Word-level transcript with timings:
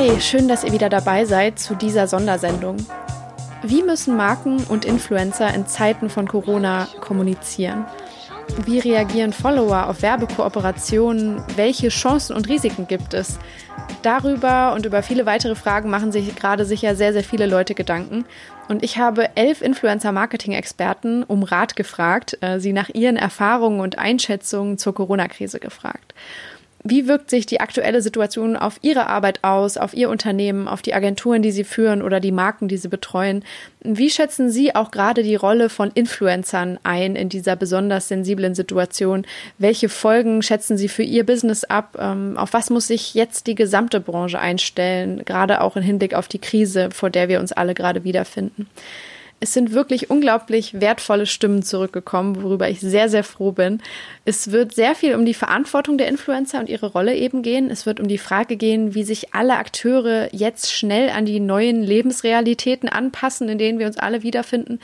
Hi, 0.00 0.20
schön, 0.20 0.46
dass 0.46 0.62
ihr 0.62 0.70
wieder 0.70 0.88
dabei 0.88 1.24
seid 1.24 1.58
zu 1.58 1.74
dieser 1.74 2.06
Sondersendung. 2.06 2.76
Wie 3.64 3.82
müssen 3.82 4.16
Marken 4.16 4.62
und 4.68 4.84
Influencer 4.84 5.52
in 5.52 5.66
Zeiten 5.66 6.08
von 6.08 6.28
Corona 6.28 6.86
kommunizieren? 7.00 7.84
Wie 8.64 8.78
reagieren 8.78 9.32
Follower 9.32 9.88
auf 9.88 10.00
Werbekooperationen? 10.00 11.42
Welche 11.56 11.88
Chancen 11.88 12.36
und 12.36 12.48
Risiken 12.48 12.86
gibt 12.86 13.12
es? 13.12 13.40
Darüber 14.02 14.72
und 14.74 14.86
über 14.86 15.02
viele 15.02 15.26
weitere 15.26 15.56
Fragen 15.56 15.90
machen 15.90 16.12
sich 16.12 16.32
gerade 16.36 16.64
sicher 16.64 16.94
sehr, 16.94 17.12
sehr 17.12 17.24
viele 17.24 17.46
Leute 17.46 17.74
Gedanken. 17.74 18.24
Und 18.68 18.84
ich 18.84 18.98
habe 18.98 19.36
elf 19.36 19.62
Influencer-Marketing-Experten 19.62 21.24
um 21.24 21.42
Rat 21.42 21.74
gefragt, 21.74 22.38
äh, 22.40 22.60
sie 22.60 22.72
nach 22.72 22.90
ihren 22.90 23.16
Erfahrungen 23.16 23.80
und 23.80 23.98
Einschätzungen 23.98 24.78
zur 24.78 24.94
Corona-Krise 24.94 25.58
gefragt. 25.58 26.14
Wie 26.90 27.06
wirkt 27.06 27.28
sich 27.28 27.44
die 27.44 27.60
aktuelle 27.60 28.00
Situation 28.00 28.56
auf 28.56 28.78
Ihre 28.80 29.08
Arbeit 29.08 29.44
aus, 29.44 29.76
auf 29.76 29.92
Ihr 29.92 30.08
Unternehmen, 30.08 30.68
auf 30.68 30.80
die 30.80 30.94
Agenturen, 30.94 31.42
die 31.42 31.50
Sie 31.50 31.64
führen 31.64 32.00
oder 32.00 32.18
die 32.18 32.32
Marken, 32.32 32.66
die 32.66 32.78
Sie 32.78 32.88
betreuen? 32.88 33.44
Wie 33.82 34.08
schätzen 34.08 34.50
Sie 34.50 34.74
auch 34.74 34.90
gerade 34.90 35.22
die 35.22 35.34
Rolle 35.34 35.68
von 35.68 35.90
Influencern 35.92 36.78
ein 36.84 37.14
in 37.14 37.28
dieser 37.28 37.56
besonders 37.56 38.08
sensiblen 38.08 38.54
Situation? 38.54 39.26
Welche 39.58 39.90
Folgen 39.90 40.40
schätzen 40.40 40.78
Sie 40.78 40.88
für 40.88 41.02
Ihr 41.02 41.26
Business 41.26 41.64
ab? 41.64 41.98
Ähm, 42.00 42.38
auf 42.38 42.54
was 42.54 42.70
muss 42.70 42.86
sich 42.86 43.12
jetzt 43.12 43.48
die 43.48 43.54
gesamte 43.54 44.00
Branche 44.00 44.38
einstellen, 44.38 45.26
gerade 45.26 45.60
auch 45.60 45.76
im 45.76 45.82
Hinblick 45.82 46.14
auf 46.14 46.26
die 46.26 46.38
Krise, 46.38 46.88
vor 46.90 47.10
der 47.10 47.28
wir 47.28 47.40
uns 47.40 47.52
alle 47.52 47.74
gerade 47.74 48.04
wiederfinden? 48.04 48.66
Es 49.40 49.52
sind 49.52 49.72
wirklich 49.72 50.10
unglaublich 50.10 50.80
wertvolle 50.80 51.26
Stimmen 51.26 51.62
zurückgekommen, 51.62 52.42
worüber 52.42 52.68
ich 52.68 52.80
sehr, 52.80 53.08
sehr 53.08 53.22
froh 53.22 53.52
bin. 53.52 53.80
Es 54.24 54.50
wird 54.50 54.74
sehr 54.74 54.96
viel 54.96 55.14
um 55.14 55.24
die 55.24 55.34
Verantwortung 55.34 55.96
der 55.96 56.08
Influencer 56.08 56.58
und 56.58 56.68
ihre 56.68 56.90
Rolle 56.90 57.14
eben 57.14 57.42
gehen. 57.42 57.70
Es 57.70 57.86
wird 57.86 58.00
um 58.00 58.08
die 58.08 58.18
Frage 58.18 58.56
gehen, 58.56 58.96
wie 58.96 59.04
sich 59.04 59.34
alle 59.34 59.56
Akteure 59.56 60.28
jetzt 60.32 60.72
schnell 60.72 61.10
an 61.10 61.24
die 61.24 61.38
neuen 61.38 61.84
Lebensrealitäten 61.84 62.88
anpassen, 62.88 63.48
in 63.48 63.58
denen 63.58 63.78
wir 63.78 63.86
uns 63.86 63.98
alle 63.98 64.24
wiederfinden 64.24 64.80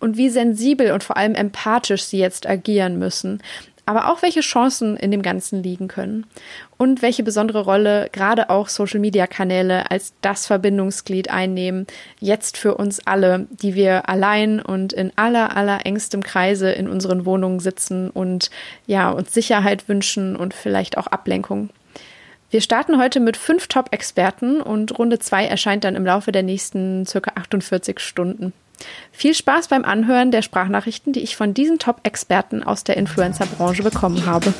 und 0.00 0.16
wie 0.16 0.30
sensibel 0.30 0.92
und 0.92 1.04
vor 1.04 1.18
allem 1.18 1.34
empathisch 1.34 2.04
sie 2.04 2.18
jetzt 2.18 2.48
agieren 2.48 2.98
müssen 2.98 3.42
aber 3.88 4.12
auch 4.12 4.20
welche 4.20 4.42
Chancen 4.42 4.98
in 4.98 5.10
dem 5.10 5.22
Ganzen 5.22 5.62
liegen 5.62 5.88
können 5.88 6.26
und 6.76 7.00
welche 7.00 7.22
besondere 7.22 7.64
Rolle 7.64 8.10
gerade 8.12 8.50
auch 8.50 8.68
Social-Media-Kanäle 8.68 9.90
als 9.90 10.12
das 10.20 10.46
Verbindungsglied 10.46 11.30
einnehmen, 11.30 11.86
jetzt 12.20 12.58
für 12.58 12.74
uns 12.74 13.00
alle, 13.06 13.46
die 13.50 13.74
wir 13.74 14.06
allein 14.10 14.60
und 14.60 14.92
in 14.92 15.10
aller, 15.16 15.56
aller 15.56 15.86
engstem 15.86 16.22
Kreise 16.22 16.70
in 16.70 16.86
unseren 16.86 17.24
Wohnungen 17.24 17.60
sitzen 17.60 18.10
und 18.10 18.50
ja, 18.86 19.08
uns 19.08 19.32
Sicherheit 19.32 19.88
wünschen 19.88 20.36
und 20.36 20.52
vielleicht 20.52 20.98
auch 20.98 21.06
Ablenkung. 21.06 21.70
Wir 22.50 22.60
starten 22.60 23.00
heute 23.00 23.20
mit 23.20 23.38
fünf 23.38 23.68
Top-Experten 23.68 24.60
und 24.60 24.98
Runde 24.98 25.18
zwei 25.18 25.46
erscheint 25.46 25.84
dann 25.84 25.96
im 25.96 26.04
Laufe 26.04 26.30
der 26.30 26.42
nächsten 26.42 27.06
circa 27.06 27.32
48 27.36 28.00
Stunden. 28.00 28.52
Viel 29.10 29.34
Spaß 29.34 29.68
beim 29.68 29.84
Anhören 29.84 30.30
der 30.30 30.42
Sprachnachrichten, 30.42 31.12
die 31.12 31.20
ich 31.20 31.36
von 31.36 31.54
diesen 31.54 31.78
Top-Experten 31.78 32.62
aus 32.62 32.84
der 32.84 32.96
Influencer-Branche 32.96 33.82
bekommen 33.82 34.26
habe. 34.26 34.52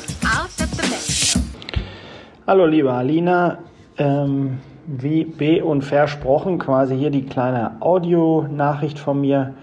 Hallo 2.45 2.65
liebe 2.65 2.91
Alina, 2.91 3.59
ähm, 3.97 4.57
wie 4.87 5.23
B 5.23 5.61
und 5.61 5.83
versprochen, 5.83 6.57
quasi 6.57 6.97
hier 6.97 7.11
die 7.11 7.25
kleine 7.25 7.79
Audio-Nachricht 7.79 8.97
von 8.97 9.21
mir. 9.21 9.53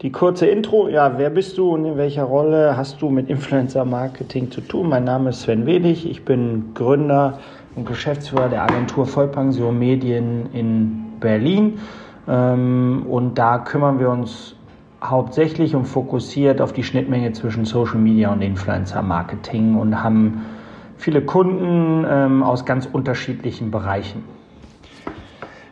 Die 0.00 0.10
kurze 0.10 0.46
Intro, 0.46 0.88
ja, 0.88 1.18
wer 1.18 1.30
bist 1.30 1.58
du 1.58 1.70
und 1.70 1.84
in 1.84 1.96
welcher 1.96 2.24
Rolle 2.24 2.76
hast 2.76 3.00
du 3.02 3.10
mit 3.10 3.28
Influencer-Marketing 3.28 4.50
zu 4.50 4.62
tun? 4.62 4.88
Mein 4.88 5.04
Name 5.04 5.30
ist 5.30 5.42
Sven 5.42 5.66
Wedig, 5.66 6.04
ich 6.04 6.24
bin 6.24 6.72
Gründer 6.74 7.38
und 7.76 7.86
Geschäftsführer 7.86 8.48
der 8.48 8.62
Agentur 8.62 9.06
Vollpension 9.06 9.78
Medien 9.78 10.48
in 10.52 11.20
Berlin 11.20 11.78
und 12.26 13.34
da 13.34 13.58
kümmern 13.58 13.98
wir 13.98 14.10
uns 14.10 14.54
hauptsächlich 15.02 15.74
und 15.74 15.86
fokussiert 15.86 16.60
auf 16.60 16.72
die 16.72 16.84
Schnittmenge 16.84 17.32
zwischen 17.32 17.64
Social 17.64 17.98
Media 17.98 18.32
und 18.32 18.42
Influencer 18.42 19.02
Marketing 19.02 19.76
und 19.76 20.02
haben 20.02 20.42
viele 20.96 21.22
Kunden 21.22 22.06
ähm, 22.08 22.42
aus 22.42 22.64
ganz 22.64 22.86
unterschiedlichen 22.86 23.70
Bereichen. 23.70 24.24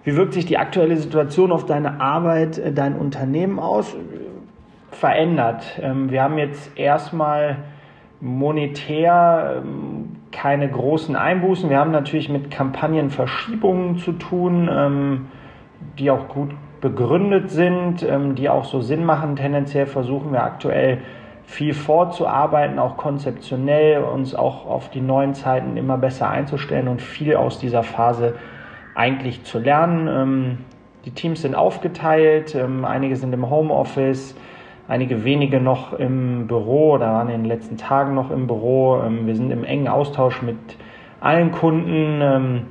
Wie 0.02 0.16
wirkt 0.16 0.32
sich 0.32 0.46
die 0.46 0.58
aktuelle 0.58 0.96
Situation 0.96 1.52
auf 1.52 1.66
deine 1.66 2.00
Arbeit, 2.00 2.58
äh, 2.58 2.72
dein 2.72 2.96
Unternehmen 2.96 3.58
aus? 3.58 3.94
Verändert. 4.90 5.78
Ähm, 5.80 6.10
wir 6.10 6.22
haben 6.22 6.36
jetzt 6.36 6.76
erstmal 6.76 7.58
monetär 8.20 9.62
keine 10.32 10.68
großen 10.68 11.16
Einbußen. 11.16 11.70
Wir 11.70 11.78
haben 11.78 11.92
natürlich 11.92 12.28
mit 12.28 12.50
Kampagnenverschiebungen 12.50 13.98
zu 13.98 14.12
tun 14.12 14.68
die 15.98 16.10
auch 16.10 16.28
gut 16.28 16.50
begründet 16.80 17.50
sind, 17.50 18.02
ähm, 18.02 18.34
die 18.34 18.48
auch 18.48 18.64
so 18.64 18.80
Sinn 18.80 19.04
machen. 19.04 19.36
Tendenziell 19.36 19.86
versuchen 19.86 20.32
wir 20.32 20.42
aktuell 20.42 20.98
viel 21.44 21.74
vorzuarbeiten, 21.74 22.78
auch 22.78 22.96
konzeptionell, 22.96 24.02
uns 24.02 24.34
auch 24.34 24.66
auf 24.66 24.88
die 24.90 25.00
neuen 25.00 25.34
Zeiten 25.34 25.76
immer 25.76 25.98
besser 25.98 26.30
einzustellen 26.30 26.88
und 26.88 27.02
viel 27.02 27.36
aus 27.36 27.58
dieser 27.58 27.82
Phase 27.82 28.34
eigentlich 28.94 29.44
zu 29.44 29.58
lernen. 29.58 30.08
Ähm, 30.08 30.58
die 31.04 31.10
Teams 31.10 31.42
sind 31.42 31.54
aufgeteilt, 31.54 32.54
ähm, 32.54 32.84
einige 32.84 33.16
sind 33.16 33.32
im 33.32 33.50
Homeoffice, 33.50 34.36
einige 34.88 35.24
wenige 35.24 35.60
noch 35.60 35.92
im 35.92 36.46
Büro 36.46 36.92
oder 36.92 37.06
waren 37.12 37.28
in 37.28 37.42
den 37.42 37.48
letzten 37.48 37.76
Tagen 37.76 38.14
noch 38.14 38.30
im 38.30 38.46
Büro. 38.46 39.00
Wir 39.24 39.36
sind 39.36 39.52
im 39.52 39.62
engen 39.62 39.86
Austausch 39.86 40.42
mit 40.42 40.56
allen 41.20 41.52
Kunden 41.52 42.66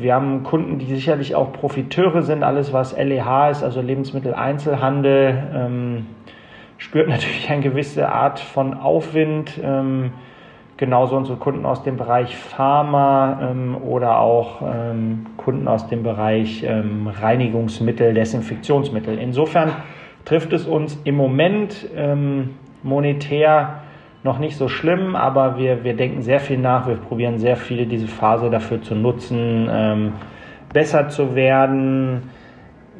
wir 0.00 0.14
haben 0.14 0.42
Kunden, 0.44 0.78
die 0.78 0.86
sicherlich 0.86 1.34
auch 1.34 1.52
Profiteure 1.52 2.22
sind. 2.22 2.42
Alles, 2.42 2.72
was 2.72 2.96
LEH 2.96 3.50
ist, 3.50 3.62
also 3.62 3.80
Lebensmitteleinzelhandel, 3.80 5.50
ähm, 5.54 6.06
spürt 6.76 7.08
natürlich 7.08 7.50
eine 7.50 7.62
gewisse 7.62 8.08
Art 8.08 8.38
von 8.38 8.74
Aufwind. 8.74 9.58
Ähm, 9.62 10.12
genauso 10.76 11.16
unsere 11.16 11.36
Kunden 11.36 11.66
aus 11.66 11.82
dem 11.82 11.96
Bereich 11.96 12.36
Pharma 12.36 13.50
ähm, 13.50 13.76
oder 13.76 14.20
auch 14.20 14.62
ähm, 14.62 15.26
Kunden 15.36 15.66
aus 15.66 15.88
dem 15.88 16.04
Bereich 16.04 16.62
ähm, 16.62 17.08
Reinigungsmittel, 17.08 18.14
Desinfektionsmittel. 18.14 19.18
Insofern 19.18 19.72
trifft 20.24 20.52
es 20.52 20.66
uns 20.66 20.98
im 21.04 21.16
Moment 21.16 21.88
ähm, 21.96 22.54
monetär 22.82 23.82
noch 24.24 24.38
nicht 24.38 24.56
so 24.56 24.68
schlimm, 24.68 25.14
aber 25.14 25.58
wir, 25.58 25.84
wir 25.84 25.94
denken 25.94 26.22
sehr 26.22 26.40
viel 26.40 26.58
nach. 26.58 26.86
Wir 26.86 26.96
probieren 26.96 27.38
sehr 27.38 27.56
viel, 27.56 27.86
diese 27.86 28.08
Phase 28.08 28.50
dafür 28.50 28.82
zu 28.82 28.94
nutzen, 28.94 29.68
ähm, 29.70 30.12
besser 30.72 31.08
zu 31.08 31.34
werden 31.34 32.30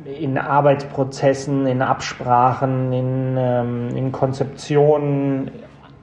in 0.04 0.38
Arbeitsprozessen, 0.38 1.66
in 1.66 1.82
Absprachen, 1.82 2.92
in, 2.92 3.36
ähm, 3.36 3.88
in 3.96 4.12
Konzeptionen, 4.12 5.50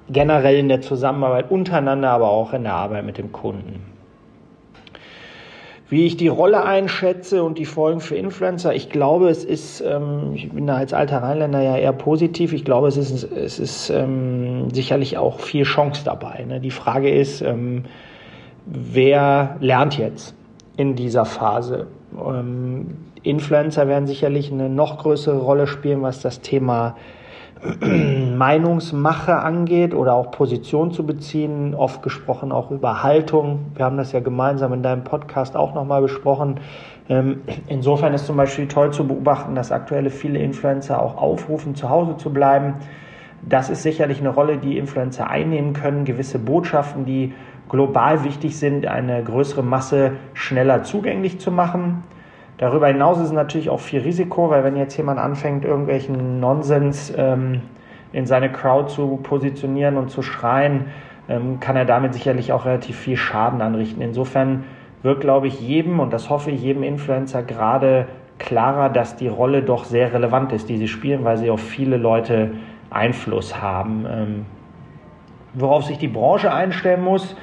generell 0.10 0.58
in 0.58 0.68
der 0.70 0.82
Zusammenarbeit 0.82 1.50
untereinander, 1.50 2.12
aber 2.12 2.30
auch 2.30 2.54
in 2.54 2.64
der 2.64 2.74
Arbeit 2.74 3.06
mit 3.06 3.18
dem 3.18 3.32
Kunden. 3.32 3.95
Wie 5.88 6.08
ich 6.08 6.18
die 6.18 6.30
Rolle 6.30 6.64
einschätze 6.64 7.44
und 7.44 7.60
die 7.60 7.66
Folgen 7.66 8.00
für 8.00 8.16
Influencer, 8.16 8.74
ich 8.74 8.90
glaube, 8.90 9.30
es 9.30 9.44
ist, 9.44 9.82
ähm, 9.82 10.32
ich 10.34 10.50
bin 10.50 10.66
da 10.66 10.78
als 10.78 10.94
alter 10.94 11.22
Rheinländer 11.22 11.62
ja 11.62 11.78
eher 11.78 11.94
positiv, 11.94 12.54
ich 12.54 12.66
glaube, 12.66 12.88
es 12.88 12.98
ist, 12.98 13.24
es 13.24 13.60
ist 13.60 13.92
ähm, 13.92 14.72
sicherlich 14.74 15.18
auch 15.18 15.40
viel 15.40 15.64
Chance 15.64 16.02
dabei. 16.04 16.44
Ne? 16.48 16.60
Die 16.60 16.72
Frage 16.72 17.12
ist, 17.12 17.42
ähm, 17.42 17.84
wer 18.66 19.58
lernt 19.60 19.96
jetzt 19.98 20.34
in 20.76 20.96
dieser 20.96 21.26
Phase? 21.26 21.86
Ähm, 22.14 22.98
Influencer 23.22 23.88
werden 23.88 24.08
sicherlich 24.08 24.52
eine 24.52 24.70
noch 24.70 24.98
größere 24.98 25.38
Rolle 25.38 25.68
spielen, 25.68 26.02
was 26.02 26.20
das 26.20 26.42
Thema 26.42 26.96
Meinungsmache 28.36 29.38
angeht 29.38 29.94
oder 29.94 30.14
auch 30.14 30.32
Position 30.32 30.92
zu 30.92 31.06
beziehen, 31.06 31.74
oft 31.74 32.04
gesprochen 32.04 32.52
auch 32.52 32.72
über 32.72 33.04
Haltung. 33.04 33.72
Wir 33.76 33.86
haben 33.86 33.98
das 33.98 34.12
ja 34.12 34.20
gemeinsam 34.20 34.74
in 34.74 34.84
deinem 34.84 35.04
Podcast 35.04 35.56
auch 35.56 35.74
nochmal 35.74 36.02
besprochen. 36.02 36.60
Ähm, 37.08 37.42
insofern 37.68 38.14
ist 38.14 38.26
zum 38.26 38.38
Beispiel 38.38 38.68
toll 38.68 38.92
zu 38.92 39.08
beobachten, 39.08 39.56
dass 39.56 39.72
aktuelle 39.72 40.10
viele 40.10 40.40
Influencer 40.40 41.02
auch 41.02 41.18
aufrufen, 41.18 41.76
zu 41.76 41.90
Hause 41.90 42.18
zu 42.18 42.32
bleiben. 42.32 42.76
Das 43.48 43.70
ist 43.70 43.84
sicherlich 43.84 44.20
eine 44.20 44.30
Rolle, 44.30 44.58
die 44.58 44.78
Influencer 44.78 45.30
einnehmen 45.30 45.74
können, 45.74 46.04
gewisse 46.04 46.40
Botschaften, 46.40 47.06
die 47.06 47.34
global 47.70 48.24
wichtig 48.24 48.58
sind, 48.58 48.88
eine 48.88 49.24
größere 49.24 49.64
Masse 49.64 50.14
schneller 50.34 50.84
zugänglich 50.84 51.40
zu 51.40 51.52
machen. 51.52 52.04
Darüber 52.58 52.88
hinaus 52.88 53.18
ist 53.18 53.26
es 53.26 53.32
natürlich 53.32 53.70
auch 53.70 53.82
viel 53.82 54.02
Risiko, 54.02 54.50
weil 54.50 54.64
wenn 54.64 54.78
jetzt 54.78 54.96
jemand 54.96 55.20
anfängt, 55.20 55.66
irgendwelchen 55.66 56.40
Nonsens 56.40 57.14
ähm, 57.18 57.62
in 58.14 58.26
seine 58.26 58.50
Crowd 58.52 58.90
zu 58.90 59.18
positionieren 59.18 59.98
und 59.98 60.10
zu 60.10 60.22
schreien, 60.22 60.86
ähm, 61.28 61.60
kann 61.60 61.76
er 61.76 61.86
damit 61.86 62.14
sicherlich 62.14 62.54
auch 62.54 62.66
relativ 62.66 62.98
viel 62.98 63.18
Schaden 63.18 63.62
anrichten. 63.62 64.02
Insofern 64.02 64.64
wird, 65.04 65.20
glaube 65.20 65.48
ich, 65.48 65.60
jedem, 65.60 66.00
und 66.00 66.14
das 66.14 66.30
hoffe 66.30 66.52
ich, 66.52 66.62
jedem 66.62 66.84
Influencer 66.84 67.44
gerade 67.44 68.08
klarer, 68.40 68.90
dass 68.90 69.18
die 69.18 69.28
Rolle 69.28 69.62
doch 69.62 69.84
sehr 69.84 70.14
relevant 70.14 70.54
ist, 70.54 70.70
die 70.70 70.78
sie 70.78 70.88
spielen, 70.88 71.24
weil 71.24 71.38
sie 71.38 71.50
auf 71.50 71.62
viele 71.62 71.98
Leute 71.98 72.52
Einfluss 72.90 73.62
haben. 73.62 74.06
Ähm, 74.10 74.46
worauf 75.54 75.86
sich 75.86 75.98
die 75.98 76.08
Branche 76.08 76.54
einstellen 76.54 77.04
muss, 77.04 77.36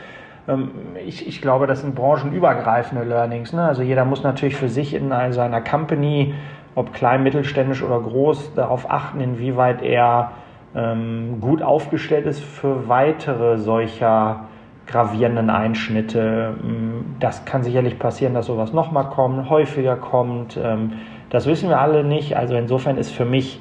ich, 1.06 1.26
ich 1.26 1.40
glaube, 1.40 1.66
das 1.66 1.82
sind 1.82 1.94
branchenübergreifende 1.94 3.04
Learnings. 3.04 3.52
Ne? 3.52 3.62
Also 3.62 3.82
jeder 3.82 4.04
muss 4.04 4.22
natürlich 4.22 4.56
für 4.56 4.68
sich 4.68 4.94
in 4.94 5.10
seiner 5.10 5.60
Company, 5.60 6.34
ob 6.74 6.92
klein, 6.92 7.22
mittelständisch 7.22 7.82
oder 7.82 8.00
groß, 8.00 8.54
darauf 8.54 8.90
achten, 8.90 9.20
inwieweit 9.20 9.82
er 9.82 10.32
ähm, 10.74 11.38
gut 11.40 11.62
aufgestellt 11.62 12.26
ist 12.26 12.42
für 12.42 12.88
weitere 12.88 13.58
solcher 13.58 14.46
gravierenden 14.86 15.50
Einschnitte. 15.50 16.54
Ähm, 16.62 17.16
das 17.20 17.44
kann 17.44 17.62
sicherlich 17.62 17.98
passieren, 17.98 18.34
dass 18.34 18.46
sowas 18.46 18.72
nochmal 18.72 19.10
kommt, 19.10 19.48
häufiger 19.48 19.96
kommt. 19.96 20.58
Ähm, 20.62 20.94
das 21.30 21.46
wissen 21.46 21.68
wir 21.68 21.80
alle 21.80 22.04
nicht. 22.04 22.36
Also 22.36 22.56
insofern 22.56 22.96
ist 22.96 23.10
für 23.10 23.24
mich 23.24 23.60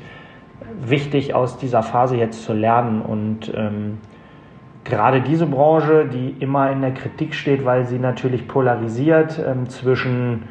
wichtig, 0.81 1.35
aus 1.35 1.57
dieser 1.57 1.83
Phase 1.83 2.17
jetzt 2.17 2.43
zu 2.43 2.53
lernen 2.53 3.01
und 3.01 3.51
ähm, 3.55 3.99
gerade 4.83 5.21
diese 5.21 5.45
Branche, 5.45 6.05
die 6.05 6.35
immer 6.39 6.71
in 6.71 6.81
der 6.81 6.93
Kritik 6.93 7.33
steht, 7.33 7.65
weil 7.65 7.85
sie 7.85 7.99
natürlich 7.99 8.47
polarisiert 8.47 9.39
ähm, 9.39 9.69
zwischen 9.69 10.43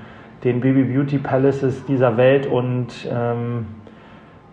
den 0.45 0.61
Baby 0.61 0.85
Beauty 0.85 1.19
Palaces 1.19 1.85
dieser 1.85 2.17
Welt 2.17 2.47
und 2.47 2.89
ähm, 3.11 3.67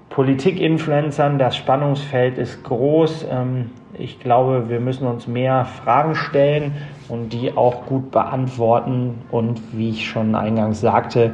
Politik-Influencern. 0.09 1.37
Das 1.37 1.55
Spannungsfeld 1.55 2.37
ist 2.37 2.63
groß. 2.63 3.27
Ähm, 3.29 3.71
ich 3.93 4.19
glaube, 4.19 4.69
wir 4.69 4.79
müssen 4.79 5.07
uns 5.07 5.27
mehr 5.27 5.65
Fragen 5.65 6.15
stellen 6.15 6.73
und 7.07 7.31
die 7.33 7.55
auch 7.55 7.85
gut 7.85 8.11
beantworten 8.11 9.21
und 9.31 9.61
wie 9.73 9.89
ich 9.89 10.07
schon 10.07 10.35
eingangs 10.35 10.81
sagte, 10.81 11.33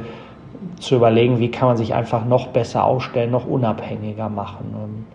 zu 0.78 0.96
überlegen, 0.96 1.38
wie 1.40 1.50
kann 1.50 1.68
man 1.68 1.76
sich 1.76 1.94
einfach 1.94 2.24
noch 2.24 2.48
besser 2.48 2.84
aufstellen, 2.84 3.30
noch 3.30 3.46
unabhängiger 3.46 4.28
machen. 4.28 4.74
Und 4.74 5.06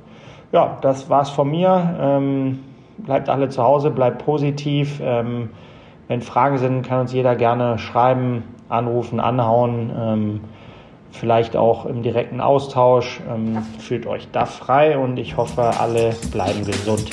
ja, 0.51 0.77
das 0.81 1.09
war's 1.09 1.29
von 1.29 1.49
mir. 1.49 1.95
Ähm, 1.99 2.59
bleibt 3.03 3.29
alle 3.29 3.49
zu 3.49 3.63
Hause, 3.63 3.89
bleibt 3.91 4.23
positiv. 4.23 4.99
Ähm, 5.01 5.49
wenn 6.07 6.21
Fragen 6.21 6.57
sind, 6.57 6.83
kann 6.83 7.01
uns 7.01 7.13
jeder 7.13 7.35
gerne 7.35 7.77
schreiben, 7.77 8.43
anrufen, 8.67 9.19
anhauen. 9.19 9.91
Ähm, 9.95 10.41
vielleicht 11.11 11.55
auch 11.55 11.85
im 11.85 12.03
direkten 12.03 12.41
Austausch. 12.41 13.19
Ähm, 13.29 13.63
fühlt 13.79 14.05
euch 14.05 14.27
da 14.31 14.45
frei 14.45 14.97
und 14.97 15.17
ich 15.17 15.37
hoffe, 15.37 15.61
alle 15.79 16.15
bleiben 16.31 16.65
gesund. 16.65 17.09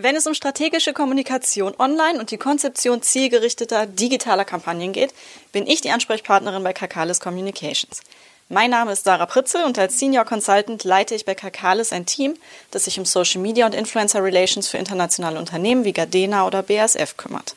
Wenn 0.00 0.14
es 0.14 0.28
um 0.28 0.34
strategische 0.34 0.92
Kommunikation 0.92 1.74
online 1.76 2.20
und 2.20 2.30
die 2.30 2.36
Konzeption 2.36 3.02
zielgerichteter 3.02 3.84
digitaler 3.86 4.44
Kampagnen 4.44 4.92
geht, 4.92 5.12
bin 5.52 5.66
ich 5.66 5.80
die 5.80 5.90
Ansprechpartnerin 5.90 6.62
bei 6.62 6.72
Kakalis 6.72 7.18
Communications. 7.18 8.02
Mein 8.50 8.70
Name 8.70 8.92
ist 8.92 9.04
Sarah 9.04 9.26
Pritzel 9.26 9.62
und 9.64 9.78
als 9.78 9.98
Senior 9.98 10.24
Consultant 10.24 10.82
leite 10.82 11.14
ich 11.14 11.26
bei 11.26 11.34
Kakalis 11.34 11.92
ein 11.92 12.06
Team, 12.06 12.34
das 12.70 12.86
sich 12.86 12.98
um 12.98 13.04
Social 13.04 13.42
Media 13.42 13.66
und 13.66 13.74
Influencer 13.74 14.24
Relations 14.24 14.68
für 14.68 14.78
internationale 14.78 15.38
Unternehmen 15.38 15.84
wie 15.84 15.92
Gardena 15.92 16.46
oder 16.46 16.62
BASF 16.62 17.18
kümmert. 17.18 17.56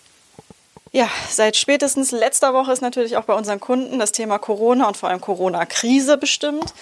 Ja, 0.92 1.08
seit 1.30 1.56
spätestens 1.56 2.12
letzter 2.12 2.54
Woche 2.54 2.74
ist 2.74 2.82
natürlich 2.82 3.16
auch 3.16 3.24
bei 3.24 3.34
unseren 3.34 3.62
Kunden 3.62 4.00
das 4.00 4.12
Thema 4.12 4.38
Corona 4.38 4.86
und 4.86 4.98
vor 4.98 5.08
allem 5.08 5.22
Corona-Krise 5.22 6.18
bestimmt. 6.18 6.74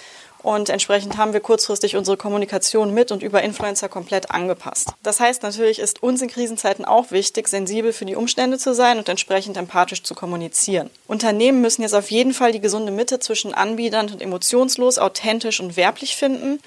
Und 0.42 0.70
entsprechend 0.70 1.18
haben 1.18 1.34
wir 1.34 1.40
kurzfristig 1.40 1.96
unsere 1.96 2.16
Kommunikation 2.16 2.94
mit 2.94 3.12
und 3.12 3.22
über 3.22 3.42
Influencer 3.42 3.90
komplett 3.90 4.30
angepasst. 4.30 4.88
Das 5.02 5.20
heißt, 5.20 5.42
natürlich 5.42 5.78
ist 5.78 6.02
uns 6.02 6.22
in 6.22 6.28
Krisenzeiten 6.28 6.86
auch 6.86 7.10
wichtig, 7.10 7.46
sensibel 7.48 7.92
für 7.92 8.06
die 8.06 8.16
Umstände 8.16 8.56
zu 8.56 8.74
sein 8.74 8.96
und 8.96 9.08
entsprechend 9.08 9.58
empathisch 9.58 10.02
zu 10.02 10.14
kommunizieren. 10.14 10.88
Unternehmen 11.06 11.60
müssen 11.60 11.82
jetzt 11.82 11.94
auf 11.94 12.10
jeden 12.10 12.32
Fall 12.32 12.52
die 12.52 12.60
gesunde 12.60 12.90
Mitte 12.90 13.18
zwischen 13.20 13.52
anbiedernd 13.52 14.12
und 14.12 14.22
emotionslos, 14.22 14.98
authentisch 14.98 15.60
und 15.60 15.76
werblich 15.76 16.16
finden 16.16 16.58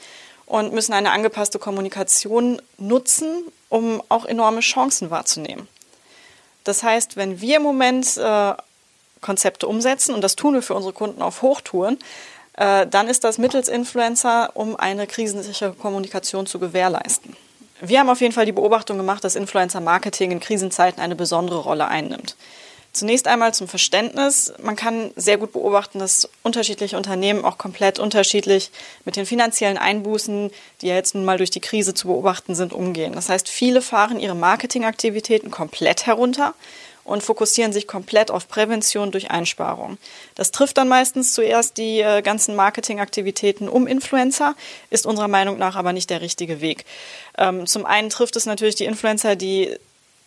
und 0.45 0.71
müssen 0.73 0.93
eine 0.93 1.11
angepasste 1.11 1.57
Kommunikation 1.57 2.61
nutzen, 2.77 3.43
um 3.69 4.03
auch 4.07 4.25
enorme 4.25 4.59
Chancen 4.59 5.09
wahrzunehmen. 5.09 5.67
Das 6.63 6.83
heißt, 6.83 7.17
wenn 7.17 7.41
wir 7.41 7.57
im 7.57 7.63
Moment 7.63 8.17
äh, 8.17 8.53
Konzepte 9.21 9.67
umsetzen, 9.67 10.13
und 10.13 10.21
das 10.21 10.35
tun 10.35 10.53
wir 10.53 10.61
für 10.61 10.75
unsere 10.75 10.93
Kunden 10.93 11.23
auf 11.23 11.41
Hochtouren, 11.41 11.97
äh, 12.53 12.87
dann 12.87 13.07
ist 13.07 13.23
das 13.23 13.37
mittels 13.37 13.67
Influencer, 13.67 14.51
um 14.53 14.75
eine 14.75 15.07
krisensichere 15.07 15.73
Kommunikation 15.73 16.45
zu 16.45 16.59
gewährleisten. 16.59 17.35
Wir 17.81 17.99
haben 17.99 18.09
auf 18.09 18.21
jeden 18.21 18.33
Fall 18.33 18.45
die 18.45 18.51
Beobachtung 18.51 18.97
gemacht, 18.97 19.23
dass 19.23 19.35
Influencer-Marketing 19.35 20.31
in 20.31 20.39
Krisenzeiten 20.39 21.01
eine 21.01 21.15
besondere 21.15 21.59
Rolle 21.59 21.87
einnimmt. 21.87 22.35
Zunächst 22.93 23.27
einmal 23.27 23.55
zum 23.55 23.67
Verständnis. 23.67 24.53
Man 24.61 24.75
kann 24.75 25.09
sehr 25.15 25.39
gut 25.39 25.51
beobachten, 25.51 25.97
dass 25.97 26.29
unterschiedliche 26.43 26.95
Unternehmen 26.95 27.43
auch 27.43 27.57
komplett 27.57 27.97
unterschiedlich 27.97 28.69
mit 29.03 29.15
den 29.15 29.25
finanziellen 29.25 29.79
Einbußen, 29.79 30.51
die 30.81 30.87
ja 30.87 30.93
jetzt 30.93 31.15
nun 31.15 31.25
mal 31.25 31.39
durch 31.39 31.49
die 31.49 31.59
Krise 31.59 31.95
zu 31.95 32.07
beobachten 32.07 32.53
sind, 32.53 32.71
umgehen. 32.71 33.13
Das 33.13 33.29
heißt, 33.29 33.49
viele 33.49 33.81
fahren 33.81 34.19
ihre 34.19 34.35
Marketingaktivitäten 34.35 35.49
komplett 35.49 36.05
herunter 36.05 36.53
und 37.03 37.23
fokussieren 37.23 37.73
sich 37.73 37.87
komplett 37.87 38.31
auf 38.31 38.47
Prävention 38.47 39.11
durch 39.11 39.31
Einsparung. 39.31 39.97
Das 40.35 40.51
trifft 40.51 40.77
dann 40.77 40.87
meistens 40.87 41.33
zuerst 41.33 41.77
die 41.77 41.99
äh, 41.99 42.21
ganzen 42.21 42.55
Marketingaktivitäten 42.55 43.67
um 43.67 43.87
Influencer, 43.87 44.55
ist 44.89 45.05
unserer 45.05 45.27
Meinung 45.27 45.57
nach 45.57 45.75
aber 45.75 45.93
nicht 45.93 46.09
der 46.09 46.21
richtige 46.21 46.61
Weg. 46.61 46.85
Ähm, 47.37 47.65
zum 47.67 47.85
einen 47.85 48.09
trifft 48.09 48.35
es 48.35 48.45
natürlich 48.45 48.75
die 48.75 48.85
Influencer, 48.85 49.35
die 49.35 49.77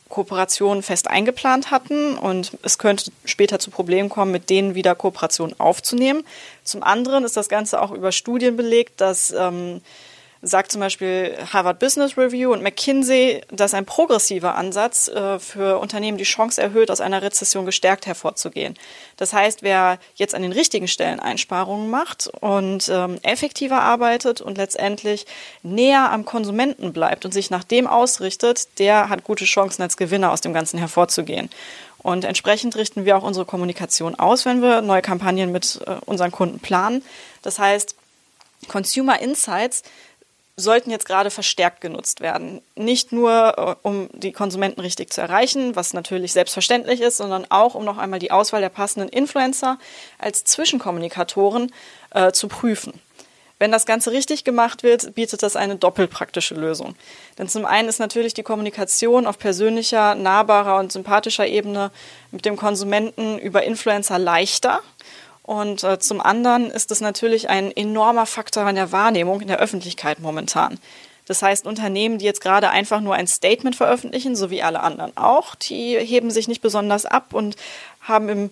Kooperationen 0.08 0.84
fest 0.84 1.08
eingeplant 1.08 1.73
hatten 1.73 2.17
und 2.17 2.52
es 2.62 2.78
könnte 2.78 3.11
später 3.25 3.58
zu 3.58 3.70
Problemen 3.70 4.08
kommen, 4.08 4.31
mit 4.31 4.50
denen 4.50 4.76
wieder 4.76 4.94
Kooperationen 4.94 5.58
aufzunehmen. 5.58 6.25
Zum 6.62 6.84
anderen 6.84 7.25
ist 7.25 7.37
das 7.37 7.49
Ganze 7.49 7.82
auch 7.82 7.90
über 7.90 8.12
Studien 8.12 8.56
belegt, 8.56 9.00
dass 9.00 9.32
ähm, 9.32 9.81
sagt 10.46 10.72
zum 10.72 10.81
Beispiel 10.81 11.37
Harvard 11.52 11.78
Business 11.78 12.16
Review 12.16 12.52
und 12.52 12.62
McKinsey, 12.62 13.43
dass 13.50 13.75
ein 13.75 13.84
progressiver 13.84 14.54
Ansatz 14.54 15.08
äh, 15.08 15.38
für 15.38 15.78
Unternehmen 15.78 16.19
die 16.19 16.25
Chance 16.25 16.62
erhöht, 16.62 16.90
aus 16.90 17.00
einer 17.00 17.22
Rezession 17.22 17.66
gestärkt 17.66 18.06
hervorzugehen. 18.06 18.75
Das 19.16 19.32
heißt, 19.32 19.62
wer 19.62 19.98
jetzt 20.14 20.34
an 20.34 20.43
den 20.43 20.52
richtigen 20.52 20.88
Stellen 20.88 21.20
Einsparungen 21.20 21.90
macht 21.90 22.28
und 22.40 22.88
ähm, 22.88 23.19
effektiver 23.22 23.81
arbeitet 23.81 24.40
und 24.40 24.58
letztendlich 24.58 25.26
näher 25.62 26.10
am 26.12 26.25
Konsumenten 26.25 26.92
bleibt 26.92 27.25
und 27.25 27.32
sich 27.32 27.50
nach 27.50 27.64
dem 27.64 27.87
ausrichtet, 27.87 28.78
der 28.78 29.08
hat 29.08 29.25
gute 29.25 29.44
Chancen 29.44 29.82
als 29.82 29.96
Gewinner 29.96 30.32
aus 30.32 30.40
dem 30.40 30.52
Ganzen 30.52 30.78
hervorzugehen. 30.78 31.50
Und 31.99 32.25
entsprechend 32.25 32.76
richten 32.76 33.04
wir 33.04 33.16
auch 33.16 33.25
unsere 33.25 33.46
Kommunikation 33.46 34.14
aus, 34.14 34.44
wenn 34.44 34.62
wir 34.62 34.81
neue 34.81 35.02
Kampagnen 35.02 35.50
mit 35.50 35.81
äh, 35.87 35.96
unseren 36.06 36.31
Kunden 36.31 36.60
planen. 36.60 37.02
Das 37.42 37.58
heißt, 37.58 37.96
Consumer 38.69 39.20
Insights 39.20 39.82
sollten 40.56 40.90
jetzt 40.90 41.06
gerade 41.06 41.30
verstärkt 41.30 41.82
genutzt 41.82 42.20
werden. 42.20 42.62
Nicht 42.74 43.12
nur, 43.12 43.54
äh, 43.58 43.86
um 43.86 44.08
die 44.12 44.32
Konsumenten 44.32 44.80
richtig 44.80 45.12
zu 45.12 45.20
erreichen, 45.20 45.76
was 45.76 45.92
natürlich 45.92 46.32
selbstverständlich 46.32 47.00
ist, 47.00 47.18
sondern 47.18 47.46
auch, 47.50 47.75
um 47.75 47.84
noch 47.84 47.98
einmal 47.98 48.18
die 48.18 48.30
Auswahl 48.30 48.62
der 48.62 48.70
passenden 48.70 49.10
Influencer 49.10 49.78
als 50.18 50.44
Zwischenkommunikatoren 50.44 51.72
äh, 52.10 52.32
zu 52.32 52.48
prüfen. 52.48 52.94
Wenn 53.58 53.72
das 53.72 53.86
Ganze 53.86 54.12
richtig 54.12 54.44
gemacht 54.44 54.82
wird, 54.82 55.14
bietet 55.14 55.42
das 55.42 55.56
eine 55.56 55.76
doppelt 55.76 56.10
praktische 56.10 56.54
Lösung. 56.54 56.94
Denn 57.38 57.48
zum 57.48 57.64
einen 57.64 57.88
ist 57.88 57.98
natürlich 57.98 58.34
die 58.34 58.42
Kommunikation 58.42 59.26
auf 59.26 59.38
persönlicher, 59.38 60.14
nahbarer 60.14 60.78
und 60.78 60.92
sympathischer 60.92 61.46
Ebene 61.46 61.90
mit 62.32 62.44
dem 62.44 62.56
Konsumenten 62.56 63.38
über 63.38 63.62
Influencer 63.62 64.18
leichter 64.18 64.82
und 65.46 65.84
äh, 65.84 66.00
zum 66.00 66.20
anderen 66.20 66.70
ist 66.72 66.90
es 66.90 67.00
natürlich 67.00 67.48
ein 67.48 67.70
enormer 67.70 68.26
Faktor 68.26 68.68
in 68.68 68.74
der 68.74 68.90
Wahrnehmung 68.90 69.40
in 69.40 69.46
der 69.46 69.60
Öffentlichkeit 69.60 70.18
momentan. 70.18 70.78
Das 71.26 71.40
heißt, 71.40 71.66
Unternehmen, 71.66 72.18
die 72.18 72.24
jetzt 72.24 72.40
gerade 72.40 72.70
einfach 72.70 73.00
nur 73.00 73.14
ein 73.14 73.28
Statement 73.28 73.76
veröffentlichen, 73.76 74.34
so 74.34 74.50
wie 74.50 74.62
alle 74.62 74.80
anderen 74.80 75.16
auch, 75.16 75.54
die 75.54 75.98
heben 75.98 76.32
sich 76.32 76.48
nicht 76.48 76.62
besonders 76.62 77.06
ab 77.06 77.32
und 77.32 77.54
haben 78.00 78.28
im 78.28 78.50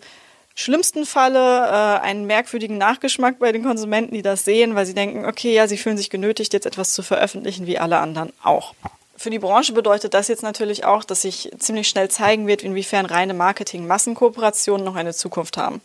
schlimmsten 0.54 1.04
Falle 1.04 1.66
äh, 1.66 2.00
einen 2.00 2.26
merkwürdigen 2.26 2.78
Nachgeschmack 2.78 3.40
bei 3.40 3.50
den 3.50 3.64
Konsumenten, 3.64 4.14
die 4.14 4.22
das 4.22 4.44
sehen, 4.44 4.76
weil 4.76 4.86
sie 4.86 4.94
denken, 4.94 5.24
okay, 5.24 5.52
ja, 5.52 5.66
sie 5.66 5.76
fühlen 5.76 5.96
sich 5.96 6.10
genötigt, 6.10 6.52
jetzt 6.52 6.66
etwas 6.66 6.92
zu 6.92 7.02
veröffentlichen, 7.02 7.66
wie 7.66 7.78
alle 7.78 7.98
anderen 7.98 8.32
auch. 8.44 8.72
Für 9.16 9.30
die 9.30 9.40
Branche 9.40 9.72
bedeutet 9.72 10.14
das 10.14 10.28
jetzt 10.28 10.44
natürlich 10.44 10.84
auch, 10.84 11.02
dass 11.02 11.22
sich 11.22 11.50
ziemlich 11.58 11.88
schnell 11.88 12.08
zeigen 12.08 12.46
wird, 12.46 12.62
inwiefern 12.62 13.06
reine 13.06 13.34
Marketing-Massenkooperationen 13.34 14.84
noch 14.84 14.94
eine 14.94 15.12
Zukunft 15.12 15.56
haben 15.56 15.80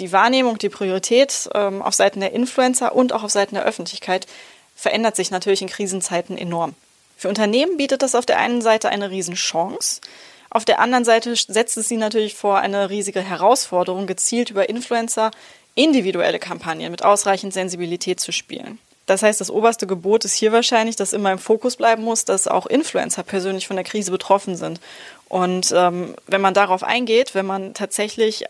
die 0.00 0.12
Wahrnehmung, 0.12 0.58
die 0.58 0.68
Priorität 0.68 1.48
ähm, 1.54 1.82
auf 1.82 1.94
Seiten 1.94 2.20
der 2.20 2.32
Influencer 2.32 2.94
und 2.94 3.12
auch 3.12 3.22
auf 3.22 3.30
Seiten 3.30 3.54
der 3.54 3.64
Öffentlichkeit 3.64 4.26
verändert 4.74 5.14
sich 5.14 5.30
natürlich 5.30 5.62
in 5.62 5.68
Krisenzeiten 5.68 6.36
enorm. 6.36 6.74
Für 7.16 7.28
Unternehmen 7.28 7.76
bietet 7.76 8.02
das 8.02 8.14
auf 8.14 8.26
der 8.26 8.38
einen 8.38 8.62
Seite 8.62 8.88
eine 8.88 9.10
Riesenchance, 9.10 10.00
auf 10.50 10.64
der 10.64 10.80
anderen 10.80 11.04
Seite 11.04 11.34
setzt 11.36 11.76
es 11.76 11.88
sie 11.88 11.96
natürlich 11.96 12.34
vor 12.34 12.58
eine 12.58 12.90
riesige 12.90 13.20
Herausforderung, 13.20 14.08
gezielt 14.08 14.50
über 14.50 14.68
Influencer 14.68 15.30
individuelle 15.76 16.40
Kampagnen 16.40 16.90
mit 16.90 17.04
ausreichend 17.04 17.54
Sensibilität 17.54 18.18
zu 18.18 18.32
spielen. 18.32 18.80
Das 19.06 19.22
heißt, 19.22 19.40
das 19.40 19.50
oberste 19.50 19.86
Gebot 19.86 20.24
ist 20.24 20.34
hier 20.34 20.52
wahrscheinlich, 20.52 20.96
dass 20.96 21.12
immer 21.12 21.32
im 21.32 21.38
Fokus 21.38 21.76
bleiben 21.76 22.02
muss, 22.02 22.24
dass 22.24 22.48
auch 22.48 22.66
Influencer 22.66 23.22
persönlich 23.22 23.66
von 23.66 23.76
der 23.76 23.84
Krise 23.84 24.10
betroffen 24.10 24.56
sind. 24.56 24.80
Und 25.28 25.72
ähm, 25.74 26.14
wenn 26.26 26.40
man 26.40 26.54
darauf 26.54 26.82
eingeht, 26.82 27.34
wenn 27.34 27.46
man 27.46 27.72
tatsächlich 27.72 28.44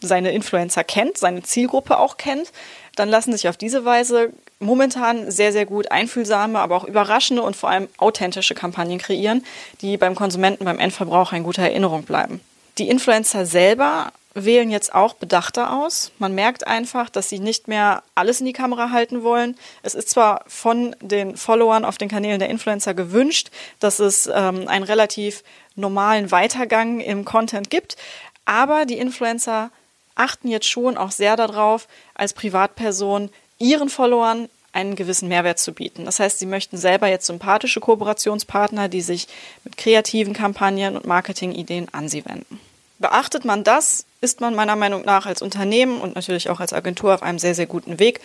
seine 0.00 0.32
Influencer 0.32 0.84
kennt, 0.84 1.18
seine 1.18 1.42
Zielgruppe 1.42 1.98
auch 1.98 2.16
kennt, 2.16 2.52
dann 2.96 3.08
lassen 3.08 3.32
sich 3.32 3.48
auf 3.48 3.56
diese 3.56 3.84
Weise 3.84 4.32
momentan 4.58 5.30
sehr, 5.30 5.52
sehr 5.52 5.66
gut 5.66 5.90
einfühlsame, 5.90 6.58
aber 6.58 6.76
auch 6.76 6.84
überraschende 6.84 7.42
und 7.42 7.56
vor 7.56 7.68
allem 7.68 7.88
authentische 7.98 8.54
Kampagnen 8.54 8.98
kreieren, 8.98 9.44
die 9.82 9.96
beim 9.96 10.14
Konsumenten, 10.14 10.64
beim 10.64 10.78
Endverbraucher 10.78 11.36
in 11.36 11.42
guter 11.42 11.62
Erinnerung 11.62 12.04
bleiben. 12.04 12.40
Die 12.78 12.88
Influencer 12.88 13.46
selber 13.46 14.12
wählen 14.36 14.70
jetzt 14.70 14.94
auch 14.94 15.14
bedachter 15.14 15.72
aus. 15.72 16.12
Man 16.18 16.34
merkt 16.34 16.66
einfach, 16.66 17.08
dass 17.08 17.30
sie 17.30 17.38
nicht 17.38 17.68
mehr 17.68 18.02
alles 18.14 18.40
in 18.40 18.46
die 18.46 18.52
Kamera 18.52 18.90
halten 18.90 19.22
wollen. 19.22 19.56
Es 19.82 19.94
ist 19.94 20.10
zwar 20.10 20.44
von 20.46 20.94
den 21.00 21.38
Followern 21.38 21.86
auf 21.86 21.96
den 21.96 22.10
Kanälen 22.10 22.38
der 22.38 22.50
Influencer 22.50 22.92
gewünscht, 22.92 23.50
dass 23.80 23.98
es 23.98 24.26
ähm, 24.26 24.68
einen 24.68 24.84
relativ 24.84 25.42
normalen 25.74 26.30
Weitergang 26.30 27.00
im 27.00 27.24
Content 27.24 27.70
gibt, 27.70 27.96
aber 28.44 28.84
die 28.84 28.98
Influencer 28.98 29.70
achten 30.16 30.48
jetzt 30.48 30.68
schon 30.68 30.96
auch 30.96 31.12
sehr 31.12 31.36
darauf, 31.36 31.86
als 32.14 32.32
Privatperson 32.32 33.30
ihren 33.58 33.88
Followern 33.88 34.48
einen 34.72 34.94
gewissen 34.94 35.28
Mehrwert 35.28 35.58
zu 35.58 35.72
bieten. 35.72 36.04
Das 36.04 36.20
heißt, 36.20 36.38
sie 36.38 36.46
möchten 36.46 36.76
selber 36.76 37.08
jetzt 37.08 37.26
sympathische 37.26 37.80
Kooperationspartner, 37.80 38.88
die 38.88 39.00
sich 39.00 39.26
mit 39.64 39.78
kreativen 39.78 40.34
Kampagnen 40.34 40.96
und 40.96 41.06
Marketingideen 41.06 41.88
an 41.92 42.08
sie 42.08 42.26
wenden. 42.26 42.60
Beachtet 42.98 43.44
man 43.44 43.64
das, 43.64 44.04
ist 44.20 44.40
man 44.40 44.54
meiner 44.54 44.76
Meinung 44.76 45.02
nach 45.04 45.24
als 45.24 45.40
Unternehmen 45.40 46.00
und 46.00 46.14
natürlich 46.14 46.50
auch 46.50 46.60
als 46.60 46.74
Agentur 46.74 47.14
auf 47.14 47.22
einem 47.22 47.38
sehr, 47.38 47.54
sehr 47.54 47.66
guten 47.66 47.98
Weg, 47.98 48.20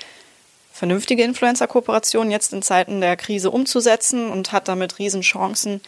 vernünftige 0.73 1.23
Influencer-Kooperationen 1.23 2.31
jetzt 2.31 2.53
in 2.53 2.61
Zeiten 2.61 3.01
der 3.01 3.15
Krise 3.15 3.51
umzusetzen 3.51 4.29
und 4.29 4.51
hat 4.51 4.67
damit 4.67 4.99
Riesenchancen. 4.99 5.81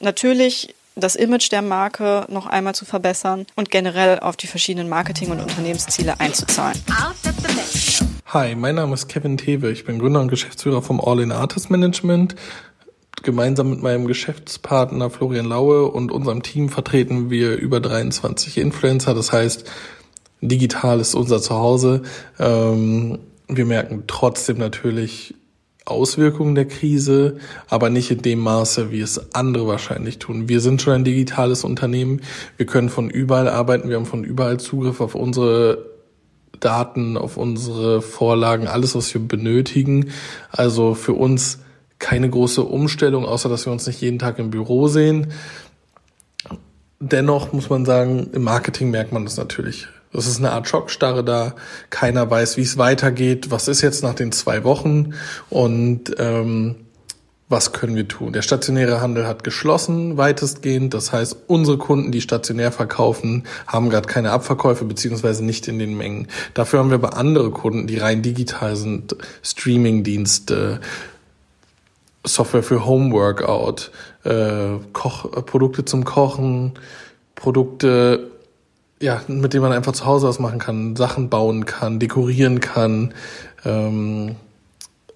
Natürlich 0.00 0.74
das 1.00 1.16
Image 1.16 1.50
der 1.52 1.62
Marke 1.62 2.26
noch 2.28 2.46
einmal 2.46 2.74
zu 2.74 2.84
verbessern 2.84 3.46
und 3.56 3.70
generell 3.70 4.18
auf 4.18 4.36
die 4.36 4.46
verschiedenen 4.46 4.88
Marketing- 4.88 5.30
und 5.30 5.40
Unternehmensziele 5.40 6.20
einzuzahlen. 6.20 6.78
Hi, 8.26 8.54
mein 8.54 8.74
Name 8.74 8.94
ist 8.94 9.08
Kevin 9.08 9.38
Tewe. 9.38 9.70
Ich 9.70 9.84
bin 9.84 9.98
Gründer 9.98 10.20
und 10.20 10.28
Geschäftsführer 10.28 10.82
vom 10.82 11.00
All-in 11.00 11.32
Artist 11.32 11.70
Management. 11.70 12.34
Gemeinsam 13.22 13.70
mit 13.70 13.82
meinem 13.82 14.06
Geschäftspartner 14.06 15.10
Florian 15.10 15.46
Laue 15.46 15.86
und 15.90 16.12
unserem 16.12 16.42
Team 16.42 16.68
vertreten 16.68 17.30
wir 17.30 17.56
über 17.56 17.80
23 17.80 18.58
Influencer. 18.58 19.14
Das 19.14 19.32
heißt, 19.32 19.64
digital 20.40 21.00
ist 21.00 21.14
unser 21.14 21.40
Zuhause. 21.40 22.02
Ähm, 22.38 23.18
wir 23.48 23.64
merken 23.64 24.04
trotzdem 24.06 24.58
natürlich 24.58 25.34
Auswirkungen 25.88 26.54
der 26.54 26.66
Krise, 26.66 27.38
aber 27.68 27.90
nicht 27.90 28.10
in 28.10 28.22
dem 28.22 28.40
Maße, 28.40 28.90
wie 28.90 29.00
es 29.00 29.34
andere 29.34 29.66
wahrscheinlich 29.66 30.18
tun. 30.18 30.48
Wir 30.48 30.60
sind 30.60 30.82
schon 30.82 30.92
ein 30.92 31.04
digitales 31.04 31.64
Unternehmen. 31.64 32.20
Wir 32.56 32.66
können 32.66 32.88
von 32.88 33.10
überall 33.10 33.48
arbeiten. 33.48 33.88
Wir 33.88 33.96
haben 33.96 34.06
von 34.06 34.24
überall 34.24 34.60
Zugriff 34.60 35.00
auf 35.00 35.14
unsere 35.14 35.86
Daten, 36.60 37.16
auf 37.16 37.36
unsere 37.36 38.02
Vorlagen, 38.02 38.66
alles, 38.66 38.94
was 38.94 39.12
wir 39.14 39.20
benötigen. 39.20 40.10
Also 40.50 40.94
für 40.94 41.12
uns 41.12 41.60
keine 41.98 42.30
große 42.30 42.62
Umstellung, 42.62 43.24
außer 43.24 43.48
dass 43.48 43.66
wir 43.66 43.72
uns 43.72 43.86
nicht 43.86 44.00
jeden 44.00 44.18
Tag 44.18 44.38
im 44.38 44.50
Büro 44.50 44.88
sehen. 44.88 45.28
Dennoch 47.00 47.52
muss 47.52 47.70
man 47.70 47.84
sagen, 47.84 48.30
im 48.32 48.42
Marketing 48.42 48.90
merkt 48.90 49.12
man 49.12 49.24
das 49.24 49.36
natürlich. 49.36 49.88
Das 50.12 50.26
ist 50.26 50.38
eine 50.38 50.52
Art 50.52 50.68
Schockstarre 50.68 51.22
da. 51.22 51.54
Keiner 51.90 52.30
weiß, 52.30 52.56
wie 52.56 52.62
es 52.62 52.78
weitergeht. 52.78 53.50
Was 53.50 53.68
ist 53.68 53.82
jetzt 53.82 54.02
nach 54.02 54.14
den 54.14 54.32
zwei 54.32 54.64
Wochen? 54.64 55.14
Und 55.50 56.14
ähm, 56.18 56.76
was 57.50 57.72
können 57.72 57.96
wir 57.96 58.06
tun? 58.06 58.32
Der 58.32 58.42
stationäre 58.42 59.00
Handel 59.00 59.26
hat 59.26 59.42
geschlossen, 59.42 60.18
weitestgehend. 60.18 60.92
Das 60.92 61.12
heißt, 61.12 61.36
unsere 61.46 61.78
Kunden, 61.78 62.12
die 62.12 62.20
stationär 62.20 62.72
verkaufen, 62.72 63.44
haben 63.66 63.88
gerade 63.88 64.06
keine 64.06 64.32
Abverkäufe 64.32 64.84
beziehungsweise 64.84 65.44
nicht 65.44 65.66
in 65.66 65.78
den 65.78 65.96
Mengen. 65.96 66.28
Dafür 66.52 66.80
haben 66.80 66.90
wir 66.90 66.96
aber 66.96 67.16
andere 67.16 67.50
Kunden, 67.50 67.86
die 67.86 67.96
rein 67.96 68.20
digital 68.20 68.76
sind, 68.76 69.16
Streamingdienste, 69.42 70.80
Software 72.24 72.62
für 72.62 72.84
Homeworkout, 72.84 73.92
äh, 74.24 74.78
Koch, 74.92 75.30
Produkte 75.46 75.86
zum 75.86 76.04
Kochen, 76.04 76.74
Produkte 77.34 78.30
ja, 79.00 79.22
mit 79.28 79.54
dem 79.54 79.62
man 79.62 79.72
einfach 79.72 79.92
zu 79.92 80.04
Hause 80.06 80.28
was 80.28 80.38
machen 80.38 80.58
kann, 80.58 80.96
Sachen 80.96 81.28
bauen 81.28 81.64
kann, 81.64 81.98
dekorieren 81.98 82.60
kann. 82.60 83.14
Ähm, 83.64 84.36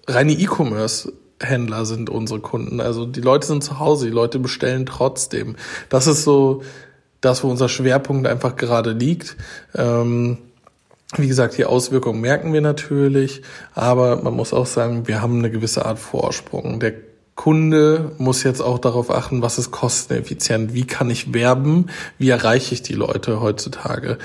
reine 0.07 0.33
E-Commerce-Händler 0.33 1.85
sind 1.85 2.09
unsere 2.09 2.39
Kunden. 2.39 2.79
Also 2.79 3.05
die 3.05 3.21
Leute 3.21 3.47
sind 3.47 3.63
zu 3.63 3.79
Hause, 3.79 4.05
die 4.05 4.11
Leute 4.11 4.39
bestellen 4.39 4.85
trotzdem. 4.85 5.55
Das 5.89 6.07
ist 6.07 6.23
so 6.23 6.63
das, 7.21 7.43
wo 7.43 7.49
unser 7.49 7.69
Schwerpunkt 7.69 8.27
einfach 8.27 8.55
gerade 8.55 8.91
liegt. 8.91 9.37
Ähm, 9.75 10.37
wie 11.15 11.27
gesagt, 11.27 11.57
die 11.57 11.65
Auswirkungen 11.65 12.21
merken 12.21 12.53
wir 12.53 12.61
natürlich, 12.61 13.43
aber 13.75 14.21
man 14.23 14.33
muss 14.33 14.53
auch 14.53 14.65
sagen, 14.65 15.07
wir 15.07 15.21
haben 15.21 15.39
eine 15.39 15.51
gewisse 15.51 15.85
Art 15.85 15.99
Vorsprung. 15.99 16.79
Der 16.79 16.93
Kunde 17.35 18.11
muss 18.19 18.43
jetzt 18.43 18.61
auch 18.61 18.77
darauf 18.77 19.09
achten, 19.09 19.41
was 19.41 19.57
ist 19.57 19.71
kosteneffizient, 19.71 20.73
wie 20.73 20.85
kann 20.85 21.09
ich 21.09 21.33
werben, 21.33 21.87
wie 22.17 22.29
erreiche 22.29 22.73
ich 22.73 22.83
die 22.83 22.93
Leute 22.93 23.41
heutzutage 23.41 24.17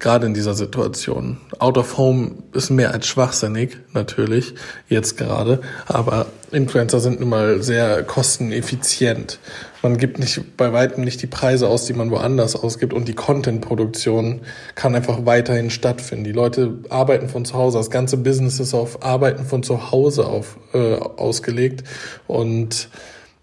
gerade 0.00 0.26
in 0.26 0.34
dieser 0.34 0.54
Situation. 0.54 1.36
Out 1.58 1.78
of 1.78 1.96
Home 1.98 2.32
ist 2.52 2.70
mehr 2.70 2.92
als 2.92 3.06
schwachsinnig, 3.06 3.76
natürlich, 3.92 4.54
jetzt 4.88 5.16
gerade, 5.16 5.60
aber 5.86 6.26
Influencer 6.50 6.98
sind 6.98 7.20
nun 7.20 7.28
mal 7.28 7.62
sehr 7.62 8.02
kosteneffizient. 8.02 9.38
Man 9.82 9.98
gibt 9.98 10.18
nicht 10.18 10.56
bei 10.56 10.72
weitem 10.72 11.04
nicht 11.04 11.22
die 11.22 11.26
Preise 11.26 11.68
aus, 11.68 11.86
die 11.86 11.92
man 11.92 12.10
woanders 12.10 12.56
ausgibt 12.56 12.92
und 12.92 13.06
die 13.06 13.14
Content-Produktion 13.14 14.40
kann 14.74 14.94
einfach 14.94 15.24
weiterhin 15.24 15.70
stattfinden. 15.70 16.24
Die 16.24 16.32
Leute 16.32 16.78
arbeiten 16.88 17.28
von 17.28 17.44
zu 17.44 17.54
Hause, 17.54 17.78
das 17.78 17.90
ganze 17.90 18.16
Business 18.16 18.58
ist 18.58 18.74
auf 18.74 19.04
Arbeiten 19.04 19.44
von 19.44 19.62
zu 19.62 19.92
Hause 19.92 20.26
auf, 20.26 20.56
äh, 20.72 20.94
ausgelegt 20.94 21.84
und 22.26 22.88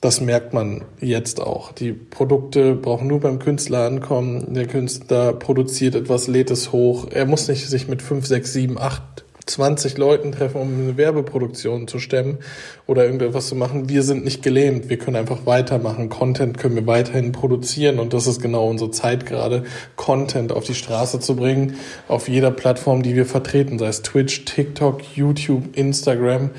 das 0.02 0.22
merkt 0.22 0.54
man 0.54 0.84
jetzt 1.00 1.42
auch. 1.42 1.72
Die 1.72 1.92
Produkte 1.92 2.76
brauchen 2.76 3.08
nur 3.08 3.20
beim 3.20 3.40
Künstler 3.40 3.86
ankommen. 3.86 4.54
Der 4.54 4.68
Künstler 4.68 5.34
produziert 5.34 5.96
etwas, 5.96 6.28
lädt 6.28 6.52
es 6.52 6.72
hoch. 6.72 7.08
Er 7.10 7.26
muss 7.26 7.48
nicht 7.48 7.68
sich 7.68 7.88
mit 7.88 8.04
5, 8.04 8.26
6, 8.26 8.54
7, 8.54 8.78
8, 8.78 9.02
20 9.48 9.98
Leuten 9.98 10.32
treffen, 10.32 10.62
um 10.62 10.74
eine 10.74 10.98
Werbeproduktion 10.98 11.88
zu 11.88 11.98
stemmen 11.98 12.38
oder 12.86 13.06
irgendetwas 13.06 13.48
zu 13.48 13.56
machen. 13.56 13.90
Wir 13.90 14.04
sind 14.04 14.24
nicht 14.24 14.44
gelähmt. 14.44 14.90
Wir 14.90 14.98
können 14.98 15.16
einfach 15.16 15.46
weitermachen. 15.46 16.10
Content 16.10 16.58
können 16.60 16.76
wir 16.76 16.86
weiterhin 16.86 17.32
produzieren 17.32 18.00
und 18.00 18.14
das 18.14 18.28
ist 18.28 18.42
genau 18.42 18.70
unsere 18.70 18.92
Zeit 18.92 19.26
gerade, 19.26 19.64
Content 19.96 20.52
auf 20.52 20.66
die 20.66 20.76
Straße 20.76 21.20
zu 21.20 21.36
bringen, 21.36 21.78
auf 22.08 22.28
jeder 22.28 22.52
Plattform, 22.52 23.02
die 23.02 23.16
wir 23.16 23.26
vertreten, 23.26 23.80
sei 23.80 23.88
es 23.88 24.04
Twitch, 24.04 24.46
TikTok, 24.46 25.02
YouTube, 25.16 25.76
Instagram. 25.76 26.52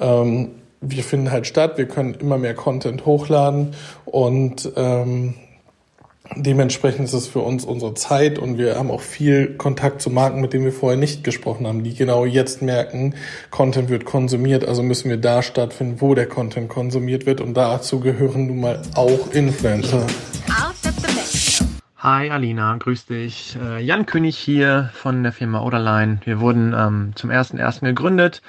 Ähm, 0.00 0.50
wir 0.80 1.02
finden 1.02 1.30
halt 1.30 1.46
statt, 1.46 1.78
wir 1.78 1.86
können 1.86 2.14
immer 2.14 2.38
mehr 2.38 2.54
Content 2.54 3.04
hochladen 3.04 3.74
und 4.04 4.70
ähm, 4.76 5.34
dementsprechend 6.36 7.06
ist 7.06 7.14
es 7.14 7.26
für 7.26 7.40
uns 7.40 7.64
unsere 7.64 7.94
Zeit 7.94 8.38
und 8.38 8.58
wir 8.58 8.76
haben 8.76 8.90
auch 8.90 9.00
viel 9.00 9.56
Kontakt 9.56 10.02
zu 10.02 10.10
Marken, 10.10 10.40
mit 10.40 10.52
denen 10.52 10.64
wir 10.64 10.72
vorher 10.72 10.98
nicht 10.98 11.24
gesprochen 11.24 11.66
haben, 11.66 11.82
die 11.82 11.94
genau 11.94 12.24
jetzt 12.24 12.62
merken, 12.62 13.14
Content 13.50 13.88
wird 13.88 14.04
konsumiert, 14.04 14.64
also 14.64 14.82
müssen 14.82 15.10
wir 15.10 15.16
da 15.16 15.42
stattfinden, 15.42 16.00
wo 16.00 16.14
der 16.14 16.26
Content 16.26 16.68
konsumiert 16.68 17.26
wird 17.26 17.40
und 17.40 17.54
dazu 17.54 18.00
gehören 18.00 18.46
nun 18.46 18.60
mal 18.60 18.82
auch 18.94 19.32
Influencer. 19.32 20.06
Hi 22.10 22.30
Alina, 22.30 22.74
grüß 22.78 23.04
dich. 23.04 23.58
Äh, 23.62 23.84
Jan 23.84 24.06
König 24.06 24.38
hier 24.38 24.88
von 24.94 25.22
der 25.22 25.30
Firma 25.30 25.60
Oderline. 25.60 26.20
Wir 26.24 26.40
wurden 26.40 26.74
ähm, 26.74 27.12
zum 27.16 27.28
ersten 27.28 27.58
ersten 27.58 27.84
gegründet. 27.84 28.40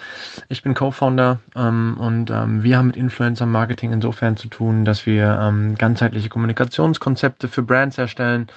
Ich 0.47 0.63
bin 0.63 0.73
Co-Founder 0.73 1.39
ähm, 1.57 1.97
und 1.99 2.31
ähm, 2.31 2.63
wir 2.63 2.77
haben 2.77 2.87
mit 2.87 2.95
Influencer 2.95 3.45
Marketing 3.45 3.91
insofern 3.91 4.37
zu 4.37 4.47
tun, 4.47 4.85
dass 4.85 5.05
wir 5.05 5.37
ähm, 5.41 5.75
ganzheitliche 5.75 6.29
Kommunikationskonzepte 6.29 7.49
für 7.49 7.61
Brands 7.61 7.97
erstellen, 7.97 8.47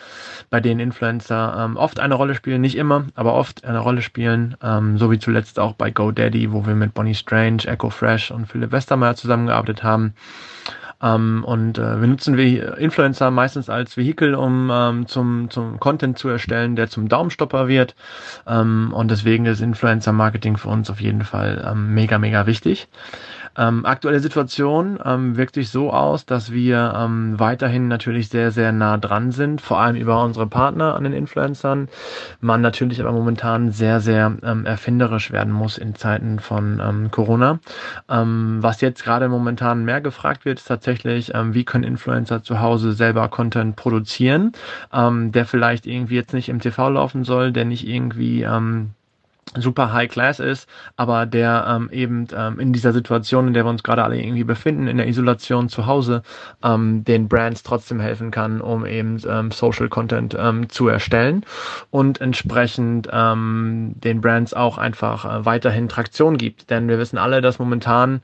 bei 0.51 0.61
denen 0.61 0.79
Influencer 0.79 1.57
ähm, 1.59 1.77
oft 1.77 1.99
eine 1.99 2.15
Rolle 2.15 2.37
spielen, 2.37 2.61
nicht 2.61 2.77
immer, 2.77 3.07
aber 3.17 3.35
oft 3.35 3.65
eine 3.65 3.81
Rolle 3.81 4.03
spielen, 4.03 4.57
ähm, 4.63 4.99
so 4.99 5.11
wie 5.11 5.19
zuletzt 5.19 5.59
auch 5.59 5.73
bei 5.73 5.91
GoDaddy, 5.91 6.53
wo 6.53 6.65
wir 6.65 6.77
mit 6.77 6.95
Bonnie 6.95 7.17
Strange, 7.17 7.65
Echo 7.67 7.91
Fresh 7.91 8.31
und 8.31 8.47
Philipp 8.47 8.71
Westermeier 8.71 9.17
zusammengearbeitet 9.17 9.83
haben. 9.83 10.15
Ähm, 11.03 11.45
und 11.45 11.79
äh, 11.79 12.01
wir 12.01 12.07
nutzen 12.07 12.37
wir 12.37 12.79
Influencer 12.79 13.31
meistens 13.31 13.69
als 13.69 13.97
Vehikel, 13.97 14.35
um 14.35 14.71
ähm, 14.73 15.07
zum, 15.07 15.51
zum 15.51 15.81
Content 15.81 16.19
zu 16.19 16.29
erstellen, 16.29 16.77
der 16.77 16.89
zum 16.89 17.09
Daumenstopper 17.09 17.69
wird. 17.69 17.95
Ähm, 18.47 18.93
und 18.95 19.11
deswegen 19.11 19.47
ist 19.47 19.61
Influencer-Marketing 19.61 20.57
für 20.57 20.69
uns 20.69 20.89
auf 20.91 21.01
jeden 21.01 21.25
Fall 21.25 21.67
ähm, 21.69 21.95
mega, 21.95 22.19
mega 22.19 22.47
wichtig. 22.47 22.89
Ähm, 23.57 23.85
aktuelle 23.85 24.21
Situation 24.21 24.99
ähm, 25.05 25.37
wirkt 25.37 25.55
sich 25.55 25.69
so 25.69 25.93
aus, 25.93 26.25
dass 26.27 26.53
wir 26.53 26.95
ähm, 26.97 27.39
weiterhin 27.39 27.89
natürlich 27.89 28.29
sehr, 28.29 28.51
sehr 28.51 28.73
nah 28.73 28.97
dran 28.97 29.31
sind, 29.33 29.61
vor 29.61 29.81
allem 29.81 29.97
über 29.97 30.23
unsere 30.23 30.47
Partner 30.47 30.95
an 30.95 31.05
den 31.05 31.13
Influencern. 31.13 31.89
Man 32.41 32.61
natürlich 32.61 33.01
aber 33.01 33.13
momentan 33.13 33.73
sehr, 33.73 34.01
sehr 34.01 34.37
ähm, 34.43 34.65
erfinderisch 34.65 35.33
werden 35.33 35.53
muss 35.53 35.79
in 35.79 35.95
Zeiten 35.95 36.39
von 36.39 36.81
ähm, 36.83 37.11
Corona. 37.11 37.61
Ähm, 38.09 38.59
was 38.61 38.81
jetzt 38.81 39.05
gerade 39.05 39.29
momentan 39.29 39.85
mehr 39.85 40.01
gefragt 40.01 40.45
wird, 40.45 40.59
ist 40.59 40.67
tatsächlich, 40.69 41.35
ähm, 41.35 41.55
wie 41.55 41.65
können 41.65 41.85
Influencer 41.85 42.43
zu 42.43 42.61
Hause 42.61 42.93
selber 42.93 43.29
Content 43.29 43.77
produzieren, 43.77 44.53
ähm, 44.93 45.33
der 45.33 45.47
vielleicht 45.47 45.87
irgendwie 45.87 46.15
jetzt 46.15 46.33
nicht 46.33 46.49
im 46.49 46.61
TV 46.61 46.91
laufen 46.91 47.25
soll, 47.25 47.53
der 47.53 47.65
nicht 47.65 47.87
irgendwie 47.87 48.43
ähm, 48.43 48.93
super 49.57 49.93
High 49.93 50.11
Class 50.11 50.41
ist, 50.41 50.69
aber 50.97 51.27
der 51.27 51.67
ähm, 51.69 51.91
eben 51.93 52.27
ähm, 52.35 52.59
in 52.59 52.73
dieser 52.73 52.93
Situation, 52.93 53.49
in 53.49 53.55
der 53.55 53.65
wir 53.65 53.71
uns 53.71 53.83
gerade 53.83 54.03
alle 54.03 54.19
irgendwie 54.19 54.45
befinden, 54.45 54.87
in 54.87 54.97
der 54.97 55.09
Isolation 55.09 55.69
zu 55.69 55.87
Hause, 55.87 56.23
ähm, 56.63 57.05
den 57.05 57.29
Brands 57.29 57.63
trotzdem 57.63 58.01
helfen 58.01 58.31
kann, 58.31 58.61
um 58.61 58.87
eben 58.87 59.21
ähm, 59.29 59.51
Social 59.51 59.89
Content 59.89 60.37
ähm, 60.39 60.69
zu 60.71 60.89
erstellen 60.89 61.45
und 61.91 62.21
entsprechend 62.21 63.09
ähm, 63.13 63.93
den 63.97 64.21
Brands 64.21 64.55
auch 64.55 64.79
einfach 64.79 65.25
äh, 65.25 65.45
weiterhin 65.45 65.89
Traktion 65.89 66.39
gibt. 66.39 66.71
Denn 66.71 66.89
wir 66.89 66.99
wissen 66.99 67.19
alle, 67.19 67.41
dass 67.41 67.59
momentan 67.59 68.23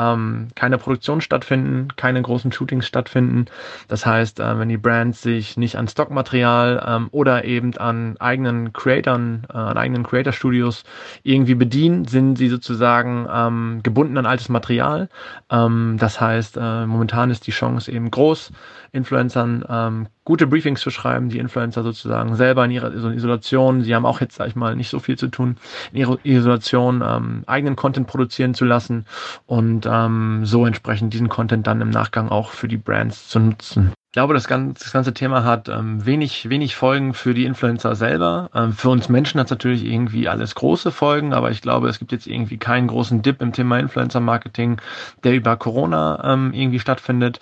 ähm, 0.00 0.48
keine 0.54 0.78
Produktion 0.78 1.20
stattfinden, 1.20 1.88
keine 1.96 2.22
großen 2.22 2.52
Shootings 2.52 2.86
stattfinden. 2.86 3.46
Das 3.88 4.06
heißt, 4.06 4.40
äh, 4.40 4.58
wenn 4.58 4.68
die 4.68 4.78
Brands 4.78 5.20
sich 5.22 5.56
nicht 5.56 5.76
an 5.76 5.88
Stockmaterial 5.88 6.82
ähm, 6.86 7.08
oder 7.10 7.44
eben 7.44 7.76
an 7.76 8.16
eigenen 8.18 8.72
Creatoren, 8.72 9.46
äh, 9.52 9.56
an 9.56 9.76
eigenen 9.76 10.04
Creator 10.04 10.32
Studios 10.32 10.84
irgendwie 11.22 11.54
bedienen, 11.54 12.06
sind 12.06 12.36
sie 12.36 12.48
sozusagen 12.48 13.28
ähm, 13.32 13.80
gebunden 13.82 14.16
an 14.16 14.26
altes 14.26 14.48
Material. 14.48 15.08
Ähm, 15.50 15.96
das 15.98 16.20
heißt, 16.20 16.56
äh, 16.56 16.86
momentan 16.86 17.30
ist 17.30 17.46
die 17.46 17.52
Chance 17.52 17.92
eben 17.92 18.10
groß, 18.10 18.52
Influencern 18.92 19.64
ähm, 19.68 20.06
gute 20.30 20.46
Briefings 20.46 20.80
zu 20.80 20.90
schreiben, 20.90 21.28
die 21.28 21.40
Influencer 21.40 21.82
sozusagen 21.82 22.36
selber 22.36 22.64
in 22.64 22.70
ihrer 22.70 22.94
Isolation, 22.94 23.82
sie 23.82 23.96
haben 23.96 24.06
auch 24.06 24.20
jetzt, 24.20 24.36
sag 24.36 24.46
ich 24.46 24.54
mal, 24.54 24.76
nicht 24.76 24.88
so 24.88 25.00
viel 25.00 25.18
zu 25.18 25.26
tun, 25.26 25.56
in 25.90 25.98
ihrer 25.98 26.18
Isolation 26.22 27.02
ähm, 27.04 27.42
eigenen 27.48 27.74
Content 27.74 28.06
produzieren 28.06 28.54
zu 28.54 28.64
lassen 28.64 29.06
und 29.46 29.88
ähm, 29.90 30.42
so 30.44 30.66
entsprechend 30.66 31.12
diesen 31.14 31.28
Content 31.28 31.66
dann 31.66 31.80
im 31.80 31.90
Nachgang 31.90 32.28
auch 32.28 32.50
für 32.50 32.68
die 32.68 32.76
Brands 32.76 33.26
zu 33.28 33.40
nutzen. 33.40 33.92
Ich 34.10 34.14
glaube, 34.14 34.34
das 34.34 34.48
ganze, 34.48 34.82
das 34.82 34.92
ganze 34.92 35.14
Thema 35.14 35.44
hat 35.44 35.68
ähm, 35.68 36.04
wenig, 36.04 36.50
wenig 36.50 36.74
Folgen 36.74 37.14
für 37.14 37.32
die 37.32 37.44
Influencer 37.44 37.94
selber. 37.94 38.50
Ähm, 38.52 38.72
für 38.72 38.88
uns 38.88 39.08
Menschen 39.08 39.38
hat 39.38 39.46
es 39.46 39.52
natürlich 39.52 39.84
irgendwie 39.84 40.28
alles 40.28 40.56
große 40.56 40.90
Folgen, 40.90 41.32
aber 41.32 41.52
ich 41.52 41.62
glaube, 41.62 41.88
es 41.88 42.00
gibt 42.00 42.10
jetzt 42.10 42.26
irgendwie 42.26 42.58
keinen 42.58 42.88
großen 42.88 43.22
Dip 43.22 43.40
im 43.40 43.52
Thema 43.52 43.78
Influencer-Marketing, 43.78 44.80
der 45.22 45.34
über 45.34 45.56
Corona 45.56 46.24
ähm, 46.24 46.52
irgendwie 46.52 46.80
stattfindet. 46.80 47.38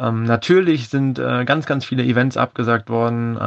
Ähm, 0.00 0.24
natürlich 0.24 0.88
sind 0.88 1.20
äh, 1.20 1.44
ganz, 1.44 1.66
ganz 1.66 1.84
viele 1.84 2.02
Events 2.02 2.36
abgesagt 2.36 2.90
worden. 2.90 3.38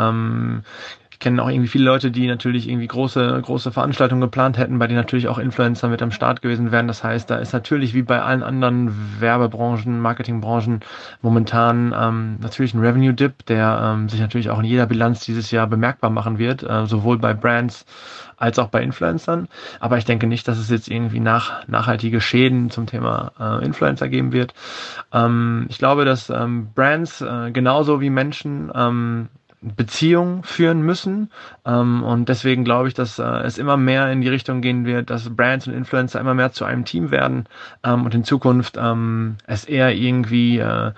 Kenne 1.22 1.42
auch 1.42 1.50
irgendwie 1.50 1.70
viele 1.70 1.86
Leute, 1.86 2.12
die 2.12 2.28
natürlich 2.28 2.68
irgendwie 2.68 2.88
große, 2.88 3.40
große 3.42 3.72
Veranstaltungen 3.72 4.22
geplant 4.22 4.58
hätten, 4.58 4.80
bei 4.80 4.88
denen 4.88 5.00
natürlich 5.00 5.28
auch 5.28 5.38
Influencer 5.38 5.88
mit 5.88 6.02
am 6.02 6.12
Start 6.12 6.42
gewesen 6.42 6.72
wären. 6.72 6.88
Das 6.88 7.04
heißt, 7.04 7.30
da 7.30 7.38
ist 7.38 7.54
natürlich 7.54 7.94
wie 7.94 8.02
bei 8.02 8.22
allen 8.22 8.44
anderen 8.44 8.94
Werbebranchen, 9.20 10.02
Marketingbranchen 10.02 10.82
momentan 11.22 11.96
ähm, 11.98 12.38
natürlich 12.42 12.74
ein 12.74 12.82
Revenue-Dip, 12.82 13.46
der 13.46 13.94
ähm, 13.94 14.10
sich 14.10 14.20
natürlich 14.20 14.50
auch 14.50 14.60
in 14.60 14.66
jeder 14.66 14.88
Bilanz 14.88 15.24
dieses 15.24 15.52
Jahr 15.52 15.68
bemerkbar 15.68 16.10
machen 16.10 16.40
wird, 16.40 16.64
äh, 16.64 16.88
sowohl 16.88 17.20
bei 17.20 17.34
Brands 17.34 17.86
als 18.42 18.58
auch 18.58 18.70
bei 18.70 18.82
Influencern. 18.82 19.48
Aber 19.80 20.00
ich 20.00 20.06
denke 20.06 20.26
nicht, 20.26 20.48
dass 20.48 20.58
es 20.58 20.70
jetzt 20.70 20.90
irgendwie 20.90 21.20
nach, 21.20 21.68
nachhaltige 21.68 22.20
Schäden 22.20 22.72
zum 22.72 22.88
Thema 22.88 23.32
äh, 23.40 23.64
Influencer 23.64 24.10
geben 24.10 24.34
wird. 24.34 24.56
Ähm, 25.14 25.68
ich 25.70 25.78
glaube, 25.78 26.04
dass 26.04 26.32
ähm, 26.32 26.70
Brands 26.74 27.22
äh, 27.22 27.52
genauso 27.52 28.02
wie 28.02 28.10
Menschen 28.10 28.72
ähm, 28.74 29.30
Beziehung 29.62 30.44
führen 30.44 30.82
müssen. 30.82 31.32
Ähm, 31.66 32.04
und 32.04 32.30
deswegen 32.30 32.64
glaube 32.64 32.88
ich, 32.88 32.94
dass 32.94 33.20
äh, 33.20 33.24
es 33.24 33.58
immer 33.58 33.78
mehr 33.78 34.12
in 34.12 34.22
die 34.22 34.30
Richtung 34.30 34.62
gehen 34.62 34.86
wird, 34.86 35.10
dass 35.10 35.36
Brands 35.36 35.68
und 35.68 35.74
Influencer 35.74 36.20
immer 36.20 36.34
mehr 36.34 36.52
zu 36.52 36.66
einem 36.66 36.84
Team 36.84 37.12
werden 37.12 37.46
ähm, 37.84 38.06
und 38.06 38.16
in 38.16 38.24
Zukunft 38.24 38.78
ähm, 38.82 39.38
es 39.46 39.66
eher 39.66 39.94
irgendwie 39.94 40.58
äh, 40.58 40.92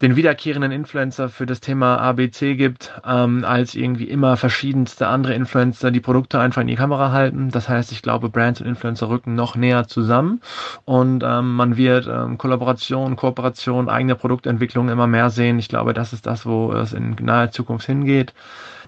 den 0.00 0.16
wiederkehrenden 0.16 0.72
Influencer 0.72 1.28
für 1.28 1.44
das 1.44 1.60
Thema 1.60 1.98
ABC 1.98 2.54
gibt, 2.54 2.92
ähm, 3.04 3.44
als 3.44 3.74
irgendwie 3.74 4.04
immer 4.04 4.38
verschiedenste 4.38 5.08
andere 5.08 5.34
Influencer 5.34 5.90
die 5.90 6.00
Produkte 6.00 6.40
einfach 6.40 6.62
in 6.62 6.68
die 6.68 6.76
Kamera 6.76 7.12
halten. 7.12 7.50
Das 7.50 7.68
heißt, 7.68 7.92
ich 7.92 8.00
glaube, 8.00 8.30
Brands 8.30 8.62
und 8.62 8.66
Influencer 8.66 9.10
rücken 9.10 9.34
noch 9.34 9.56
näher 9.56 9.88
zusammen 9.88 10.40
und 10.86 11.22
ähm, 11.22 11.54
man 11.54 11.76
wird 11.76 12.08
ähm, 12.10 12.38
Kollaboration, 12.38 13.16
Kooperation, 13.16 13.90
eigene 13.90 14.14
Produktentwicklung 14.14 14.88
immer 14.88 15.06
mehr 15.06 15.28
sehen. 15.28 15.58
Ich 15.58 15.68
glaube, 15.68 15.92
das 15.92 16.14
ist 16.14 16.24
das, 16.24 16.46
wo 16.46 16.72
es 16.72 16.94
in 16.94 17.16
naher 17.20 17.50
Zukunft 17.50 17.79
hingeht. 17.86 18.34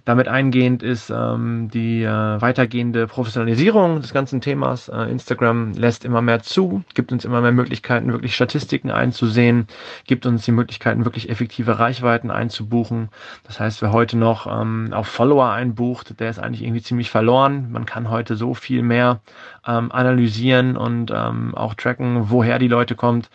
Damit 0.04 0.26
eingehend 0.26 0.82
ist 0.82 1.10
ähm, 1.10 1.70
die 1.72 2.02
äh, 2.02 2.08
weitergehende 2.08 3.06
Professionalisierung 3.06 4.00
des 4.00 4.12
ganzen 4.12 4.40
Themas. 4.40 4.88
Äh, 4.88 5.02
Instagram 5.02 5.74
lässt 5.74 6.04
immer 6.04 6.20
mehr 6.20 6.42
zu, 6.42 6.82
gibt 6.94 7.12
uns 7.12 7.24
immer 7.24 7.40
mehr 7.40 7.52
Möglichkeiten, 7.52 8.12
wirklich 8.12 8.34
Statistiken 8.34 8.90
einzusehen, 8.90 9.68
gibt 10.04 10.26
uns 10.26 10.44
die 10.44 10.50
Möglichkeiten, 10.50 11.04
wirklich 11.04 11.30
effektive 11.30 11.78
Reichweiten 11.78 12.32
einzubuchen. 12.32 13.10
Das 13.44 13.60
heißt, 13.60 13.80
wer 13.80 13.92
heute 13.92 14.18
noch 14.18 14.48
ähm, 14.48 14.92
auf 14.92 15.06
Follower 15.06 15.50
einbucht, 15.52 16.18
der 16.18 16.30
ist 16.30 16.40
eigentlich 16.40 16.62
irgendwie 16.62 16.82
ziemlich 16.82 17.10
verloren. 17.10 17.70
Man 17.70 17.86
kann 17.86 18.10
heute 18.10 18.34
so 18.34 18.54
viel 18.54 18.82
mehr 18.82 19.20
ähm, 19.64 19.92
analysieren 19.92 20.76
und 20.76 21.12
ähm, 21.14 21.54
auch 21.54 21.74
tracken, 21.74 22.28
woher 22.28 22.58
die 22.58 22.68
Leute 22.68 22.96
kommt. 22.96 23.30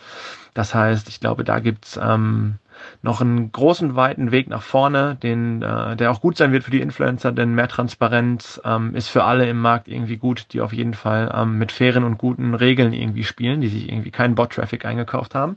Das 0.53 0.75
heißt, 0.75 1.07
ich 1.07 1.21
glaube, 1.21 1.45
da 1.45 1.59
gibt's 1.59 1.97
ähm, 2.01 2.55
noch 3.01 3.21
einen 3.21 3.51
großen, 3.51 3.95
weiten 3.95 4.31
Weg 4.31 4.49
nach 4.49 4.61
vorne, 4.61 5.15
den, 5.15 5.61
äh, 5.61 5.95
der 5.95 6.11
auch 6.11 6.21
gut 6.21 6.37
sein 6.37 6.51
wird 6.51 6.63
für 6.63 6.71
die 6.71 6.81
Influencer, 6.81 7.31
denn 7.31 7.55
mehr 7.55 7.67
Transparenz 7.67 8.61
ähm, 8.63 8.95
ist 8.95 9.09
für 9.09 9.23
alle 9.23 9.47
im 9.49 9.59
Markt 9.59 9.87
irgendwie 9.87 10.17
gut, 10.17 10.47
die 10.53 10.61
auf 10.61 10.73
jeden 10.73 10.93
Fall 10.93 11.31
ähm, 11.33 11.57
mit 11.57 11.71
fairen 11.71 12.03
und 12.03 12.17
guten 12.17 12.53
Regeln 12.53 12.93
irgendwie 12.93 13.23
spielen, 13.23 13.61
die 13.61 13.67
sich 13.67 13.89
irgendwie 13.89 14.11
keinen 14.11 14.35
Bot-Traffic 14.35 14.85
eingekauft 14.85 15.35
haben. 15.35 15.55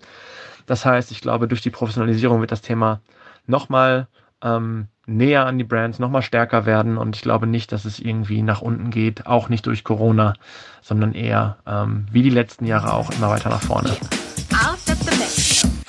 Das 0.66 0.84
heißt, 0.84 1.10
ich 1.10 1.20
glaube, 1.20 1.48
durch 1.48 1.62
die 1.62 1.70
Professionalisierung 1.70 2.40
wird 2.40 2.52
das 2.52 2.62
Thema 2.62 3.00
nochmal 3.46 4.06
ähm, 4.42 4.88
näher 5.06 5.46
an 5.46 5.58
die 5.58 5.64
Brands, 5.64 5.98
nochmal 5.98 6.22
stärker 6.22 6.66
werden 6.66 6.96
und 6.96 7.16
ich 7.16 7.22
glaube 7.22 7.46
nicht, 7.46 7.72
dass 7.72 7.84
es 7.84 7.98
irgendwie 7.98 8.42
nach 8.42 8.62
unten 8.62 8.90
geht, 8.90 9.26
auch 9.26 9.48
nicht 9.48 9.66
durch 9.66 9.84
Corona, 9.84 10.34
sondern 10.82 11.14
eher 11.14 11.58
ähm, 11.66 12.06
wie 12.12 12.22
die 12.22 12.30
letzten 12.30 12.64
Jahre 12.64 12.94
auch 12.94 13.10
immer 13.10 13.28
weiter 13.28 13.50
nach 13.50 13.62
vorne. 13.62 13.90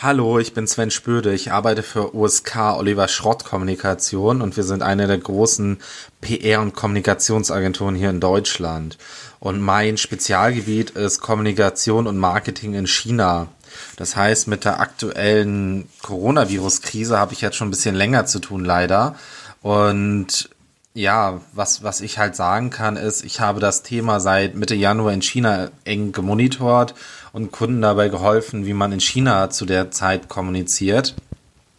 Hallo, 0.04 0.40
ich 0.40 0.56
bin 0.56 0.66
Sven 0.66 0.90
Spöde. 0.90 1.32
Ich 1.32 1.52
arbeite 1.52 1.84
für 1.84 2.16
USK 2.16 2.76
Oliver 2.76 3.08
Schrott 3.08 3.46
Kommunikation 3.46 4.42
und 4.42 4.58
wir 4.58 4.64
sind 4.64 4.82
eine 4.82 5.06
der 5.06 5.20
großen 5.20 5.78
PR- 6.24 6.60
und 6.60 6.74
Kommunikationsagenturen 6.74 7.94
hier 7.94 8.10
in 8.10 8.20
Deutschland. 8.20 8.98
Und 9.40 9.62
mein 9.62 9.98
Spezialgebiet 9.98 10.90
ist 10.90 11.20
Kommunikation 11.20 12.08
und 12.08 12.18
Marketing 12.18 12.74
in 12.74 12.88
China. 12.88 13.50
Das 13.96 14.16
heißt, 14.16 14.48
mit 14.48 14.66
der 14.66 14.80
aktuellen 14.80 15.88
Coronavirus-Krise 16.02 17.20
habe 17.20 17.34
ich 17.34 17.42
jetzt 17.42 17.58
schon 17.58 17.68
ein 17.68 17.72
bisschen 17.72 17.94
länger 17.94 18.26
zu 18.26 18.40
tun, 18.40 18.66
leider. 18.66 19.14
Und 19.62 20.50
ja, 20.94 21.42
was, 21.54 21.84
was 21.84 22.02
ich 22.02 22.18
halt 22.18 22.36
sagen 22.36 22.70
kann, 22.70 22.98
ist, 22.98 23.24
ich 23.24 23.40
habe 23.40 23.60
das 23.60 23.84
Thema 23.84 24.20
seit 24.20 24.56
Mitte 24.56 24.76
Januar 24.76 25.14
in 25.14 25.22
China 25.22 25.70
eng 25.86 26.12
gemonitort 26.12 26.96
und 27.32 27.52
Kunden 27.52 27.82
dabei 27.82 28.10
geholfen, 28.10 28.66
wie 28.66 28.74
man 28.74 28.92
in 28.92 29.00
China 29.00 29.50
zu 29.50 29.66
der 29.66 29.92
Zeit 29.92 30.28
kommuniziert. 30.28 31.16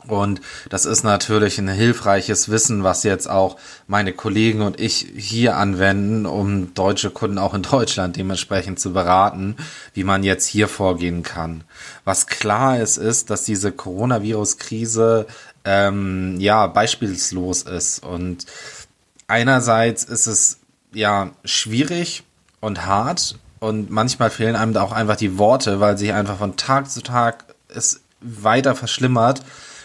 Und 0.09 0.41
das 0.69 0.85
ist 0.85 1.05
natürlich 1.05 1.59
ein 1.59 1.69
hilfreiches 1.69 2.49
Wissen, 2.49 2.83
was 2.83 3.05
jetzt 3.05 3.31
auch 3.31 3.57
meine 3.87 4.13
Kollegen 4.13 4.63
und 4.63 4.81
ich 4.81 5.07
hier 5.17 5.57
anwenden, 5.57 6.27
um 6.27 6.75
deutsche 6.75 7.11
Kunden 7.11 7.39
auch 7.39 7.55
in 7.55 7.63
Deutschland 7.63 8.17
dementsprechend 8.17 8.81
zu 8.81 8.93
beraten, 8.93 9.57
wie 9.95 10.05
man 10.05 10.25
jetzt 10.25 10.47
hier 10.47 10.67
vorgehen 10.67 11.23
kann. 11.23 11.63
Was 12.05 12.27
klar 12.27 12.81
ist, 12.81 12.97
ist, 12.97 13.31
dass 13.31 13.45
diese 13.45 13.71
Coronavirus-Krise 13.71 15.27
ähm, 15.65 16.37
ja 16.41 16.67
beispielslos 16.67 17.63
ist. 17.63 18.03
Und 18.03 18.47
einerseits 19.33 20.05
ist 20.05 20.27
es 20.27 20.61
ja 20.93 21.31
schwierig 21.45 22.23
und 22.61 22.87
hart, 22.87 23.37
und 23.63 23.93
manchmal 23.93 24.31
fehlen 24.31 24.57
einem 24.57 24.73
da 24.73 24.83
auch 24.83 24.91
einfach 24.91 25.15
die 25.15 25.39
Worte, 25.39 25.79
weil 25.79 25.97
sich 25.97 26.13
einfach 26.13 26.37
von 26.37 26.57
Tag 26.57 26.91
zu 26.91 27.01
Tag 27.01 27.45
es 27.69 28.01
weiter 28.21 28.75
verschlimmert 28.75 29.43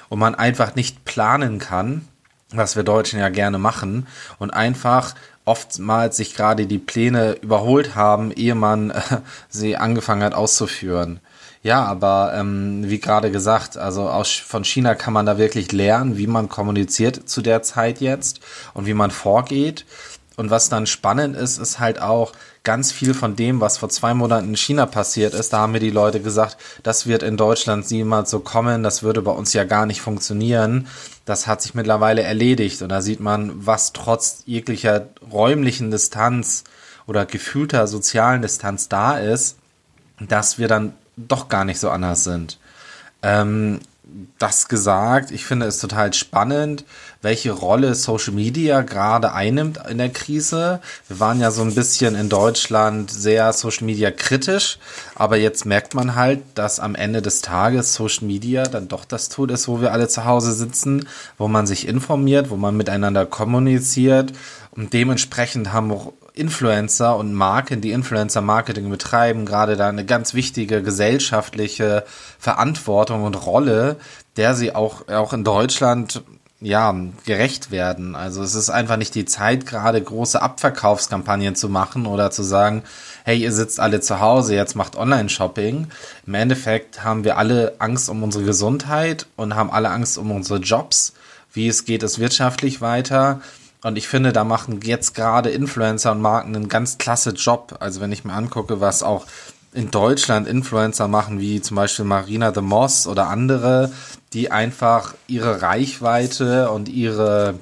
und 0.10 0.18
man 0.18 0.34
einfach 0.34 0.74
nicht 0.74 1.06
planen 1.06 1.60
kann, 1.60 2.08
was 2.50 2.76
wir 2.76 2.82
Deutschen 2.82 3.20
ja 3.20 3.30
gerne 3.30 3.60
machen 3.60 4.08
und 4.40 4.50
einfach 4.50 5.14
oftmals 5.46 6.18
sich 6.18 6.34
gerade 6.34 6.66
die 6.66 6.80
Pläne 6.80 7.34
überholt 7.34 7.94
haben, 7.94 8.32
ehe 8.32 8.56
man 8.56 8.90
äh, 8.90 9.02
sie 9.48 9.78
angefangen 9.78 10.24
hat 10.24 10.34
auszuführen. 10.34 11.20
Ja, 11.68 11.84
aber 11.84 12.32
ähm, 12.34 12.90
wie 12.90 12.98
gerade 12.98 13.30
gesagt, 13.30 13.76
also 13.76 14.08
aus, 14.08 14.32
von 14.32 14.64
China 14.64 14.96
kann 14.96 15.12
man 15.12 15.26
da 15.26 15.38
wirklich 15.38 15.74
lernen, 15.74 16.18
wie 16.18 16.26
man 16.26 16.48
kommuniziert 16.48 17.28
zu 17.28 17.42
der 17.42 17.62
Zeit 17.62 18.00
jetzt 18.00 18.40
und 18.74 18.86
wie 18.86 18.94
man 18.94 19.12
vorgeht. 19.12 19.86
Und 20.38 20.50
was 20.50 20.70
dann 20.70 20.88
spannend 20.88 21.36
ist, 21.36 21.58
ist 21.58 21.78
halt 21.78 22.02
auch 22.02 22.32
ganz 22.64 22.94
viel 22.94 23.14
von 23.14 23.36
dem, 23.36 23.60
was 23.60 23.80
vor 23.80 23.90
zwei 23.90 24.14
Monaten 24.14 24.48
in 24.48 24.56
China 24.56 24.86
passiert 24.86 25.34
ist. 25.34 25.52
Da 25.52 25.58
haben 25.58 25.74
mir 25.74 25.82
die 25.82 25.90
Leute 25.90 26.22
gesagt, 26.22 26.56
das 26.84 27.06
wird 27.06 27.22
in 27.22 27.36
Deutschland 27.36 27.92
niemals 27.92 28.30
so 28.30 28.40
kommen, 28.40 28.82
das 28.82 29.04
würde 29.04 29.22
bei 29.22 29.34
uns 29.34 29.52
ja 29.52 29.66
gar 29.66 29.86
nicht 29.86 30.00
funktionieren. 30.00 30.88
Das 31.26 31.48
hat 31.48 31.62
sich 31.62 31.74
mittlerweile 31.74 32.22
erledigt 32.22 32.82
und 32.82 32.88
da 32.88 33.02
sieht 33.02 33.20
man, 33.20 33.52
was 33.66 33.92
trotz 33.92 34.44
jeglicher 34.46 35.10
räumlichen 35.34 35.92
Distanz 35.92 36.64
oder 37.08 37.26
gefühlter 37.26 37.88
sozialen 37.88 38.42
Distanz 38.42 38.88
da 38.88 39.18
ist, 39.18 39.58
dass 40.22 40.60
wir 40.60 40.70
dann 40.70 40.94
doch 41.18 41.50
gar 41.50 41.66
nicht 41.66 41.80
so 41.80 41.90
anders 41.90 42.24
sind. 42.24 42.58
Ähm, 43.24 43.80
das 44.38 44.68
gesagt. 44.68 45.32
Ich 45.32 45.46
finde 45.46 45.66
es 45.66 45.80
total 45.80 46.14
spannend, 46.14 46.86
welche 47.22 47.52
Rolle 47.52 47.96
Social 47.96 48.34
Media 48.34 48.82
gerade 48.82 49.34
einnimmt 49.34 49.80
in 49.90 49.98
der 49.98 50.10
Krise. 50.10 50.80
Wir 51.08 51.20
waren 51.20 51.42
ja 51.42 51.52
so 51.52 51.62
ein 51.62 51.76
bisschen 51.76 52.16
in 52.16 52.30
Deutschland 52.30 53.12
sehr 53.12 53.52
Social 53.54 53.86
Media 53.86 54.12
kritisch, 54.12 54.80
aber 55.16 55.38
jetzt 55.38 55.66
merkt 55.66 55.94
man 55.94 56.16
halt, 56.16 56.42
dass 56.56 56.80
am 56.80 56.96
Ende 56.96 57.22
des 57.22 57.42
Tages 57.42 57.94
Social 57.94 58.26
Media 58.26 58.64
dann 58.64 58.88
doch 58.88 59.06
das 59.06 59.30
Tool 59.30 59.52
ist, 59.52 59.68
wo 59.68 59.82
wir 59.82 59.92
alle 59.92 60.08
zu 60.08 60.26
Hause 60.26 60.54
sitzen, 60.54 61.08
wo 61.38 61.48
man 61.48 61.68
sich 61.68 61.88
informiert, 61.88 62.50
wo 62.50 62.56
man 62.56 62.78
miteinander 62.78 63.26
kommuniziert 63.26 64.32
und 64.72 64.94
dementsprechend 64.94 65.74
haben 65.74 65.92
Influencer 66.38 67.16
und 67.18 67.34
Marken, 67.34 67.82
die 67.82 67.92
Influencer-Marketing 67.92 68.90
betreiben, 68.90 69.46
gerade 69.46 69.76
da 69.76 69.90
eine 69.90 70.06
ganz 70.06 70.34
wichtige 70.34 70.82
gesellschaftliche 70.82 72.04
Verantwortung 72.40 73.24
und 73.24 73.46
Rolle, 73.46 73.98
der 74.36 74.56
sie 74.56 74.74
auch, 74.76 75.08
auch 75.08 75.34
in 75.34 75.44
Deutschland 75.44 76.24
ja, 76.60 76.96
gerecht 77.26 77.70
werden. 77.70 78.16
Also 78.16 78.42
es 78.42 78.56
ist 78.56 78.70
einfach 78.70 78.98
nicht 78.98 79.14
die 79.14 79.26
Zeit, 79.26 79.66
gerade 79.68 80.02
große 80.02 80.42
Abverkaufskampagnen 80.42 81.56
zu 81.56 81.70
machen 81.70 82.08
oder 82.08 82.32
zu 82.32 82.42
sagen, 82.42 82.84
hey, 83.26 83.38
ihr 83.38 83.52
sitzt 83.52 83.80
alle 83.80 84.02
zu 84.02 84.20
Hause, 84.20 84.56
jetzt 84.56 84.76
macht 84.76 84.96
Online-Shopping. 84.96 85.88
Im 86.26 86.34
Endeffekt 86.34 87.04
haben 87.04 87.24
wir 87.24 87.38
alle 87.38 87.76
Angst 87.78 88.10
um 88.10 88.24
unsere 88.24 88.44
Gesundheit 88.44 89.28
und 89.36 89.56
haben 89.56 89.70
alle 89.70 89.90
Angst 89.90 90.18
um 90.18 90.32
unsere 90.32 90.60
Jobs. 90.60 91.14
Wie 91.54 91.68
es 91.68 91.86
geht 91.86 92.04
es 92.04 92.20
wirtschaftlich 92.20 92.82
weiter? 92.82 93.42
Und 93.84 93.98
ich 93.98 94.08
finde, 94.08 94.34
da 94.34 94.44
machen 94.44 94.80
jetzt 94.84 95.14
gerade 95.14 95.50
Influencer 95.50 96.12
und 96.12 96.22
Marken 96.22 96.56
einen 96.56 96.70
ganz 96.70 96.98
klasse 96.98 97.32
Job. 97.32 97.78
Also 97.80 98.02
wenn 98.02 98.12
ich 98.12 98.26
mir 98.26 98.34
angucke, 98.34 98.82
was 98.82 99.04
auch 99.04 99.26
in 99.74 99.92
Deutschland 99.92 100.48
Influencer 100.48 101.08
machen, 101.08 101.40
wie 101.40 101.62
zum 101.62 101.76
Beispiel 101.76 102.06
Marina 102.06 102.54
the 102.54 102.62
Moss 102.62 103.06
oder 103.06 103.28
andere, 103.28 103.92
die 104.34 104.52
einfach 104.52 105.14
ihre 105.28 105.62
Reichweite 105.62 106.72
und 106.72 106.90
ihre, 106.90 107.56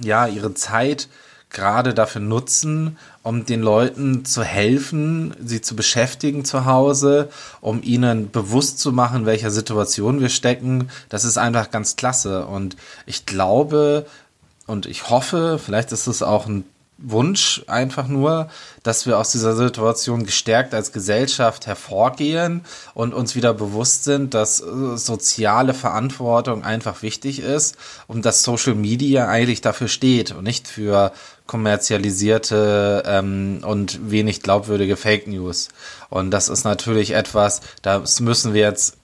ja, 0.00 0.26
ihre 0.26 0.54
Zeit 0.54 1.08
gerade 1.50 1.94
dafür 1.94 2.20
nutzen, 2.20 2.98
um 3.22 3.46
den 3.46 3.62
Leuten 3.62 4.24
zu 4.24 4.42
helfen, 4.42 5.34
sie 5.42 5.60
zu 5.60 5.76
beschäftigen 5.76 6.44
zu 6.44 6.66
Hause, 6.66 7.30
um 7.60 7.82
ihnen 7.82 8.30
bewusst 8.30 8.80
zu 8.80 8.92
machen, 8.92 9.24
welcher 9.24 9.50
Situation 9.50 10.20
wir 10.20 10.28
stecken. 10.28 10.90
Das 11.08 11.24
ist 11.24 11.38
einfach 11.38 11.70
ganz 11.70 11.96
klasse. 11.96 12.46
Und 12.46 12.76
ich 13.06 13.24
glaube, 13.24 14.04
und 14.66 14.86
ich 14.86 15.10
hoffe, 15.10 15.58
vielleicht 15.58 15.92
ist 15.92 16.06
es 16.06 16.22
auch 16.22 16.46
ein 16.46 16.64
Wunsch 16.96 17.62
einfach 17.66 18.06
nur, 18.06 18.48
dass 18.84 19.04
wir 19.04 19.18
aus 19.18 19.32
dieser 19.32 19.56
Situation 19.56 20.24
gestärkt 20.24 20.74
als 20.74 20.92
Gesellschaft 20.92 21.66
hervorgehen 21.66 22.62
und 22.94 23.12
uns 23.12 23.34
wieder 23.34 23.52
bewusst 23.52 24.04
sind, 24.04 24.32
dass 24.32 24.60
äh, 24.60 24.96
soziale 24.96 25.74
Verantwortung 25.74 26.62
einfach 26.62 27.02
wichtig 27.02 27.40
ist 27.40 27.76
und 28.06 28.24
dass 28.24 28.44
Social 28.44 28.76
Media 28.76 29.28
eigentlich 29.28 29.60
dafür 29.60 29.88
steht 29.88 30.32
und 30.32 30.44
nicht 30.44 30.68
für 30.68 31.12
kommerzialisierte 31.46 33.02
ähm, 33.06 33.60
und 33.64 34.10
wenig 34.10 34.40
glaubwürdige 34.40 34.96
Fake 34.96 35.26
News. 35.26 35.68
Und 36.10 36.30
das 36.30 36.48
ist 36.48 36.64
natürlich 36.64 37.10
etwas, 37.10 37.60
das 37.82 38.20
müssen 38.20 38.54
wir 38.54 38.62
jetzt 38.62 38.96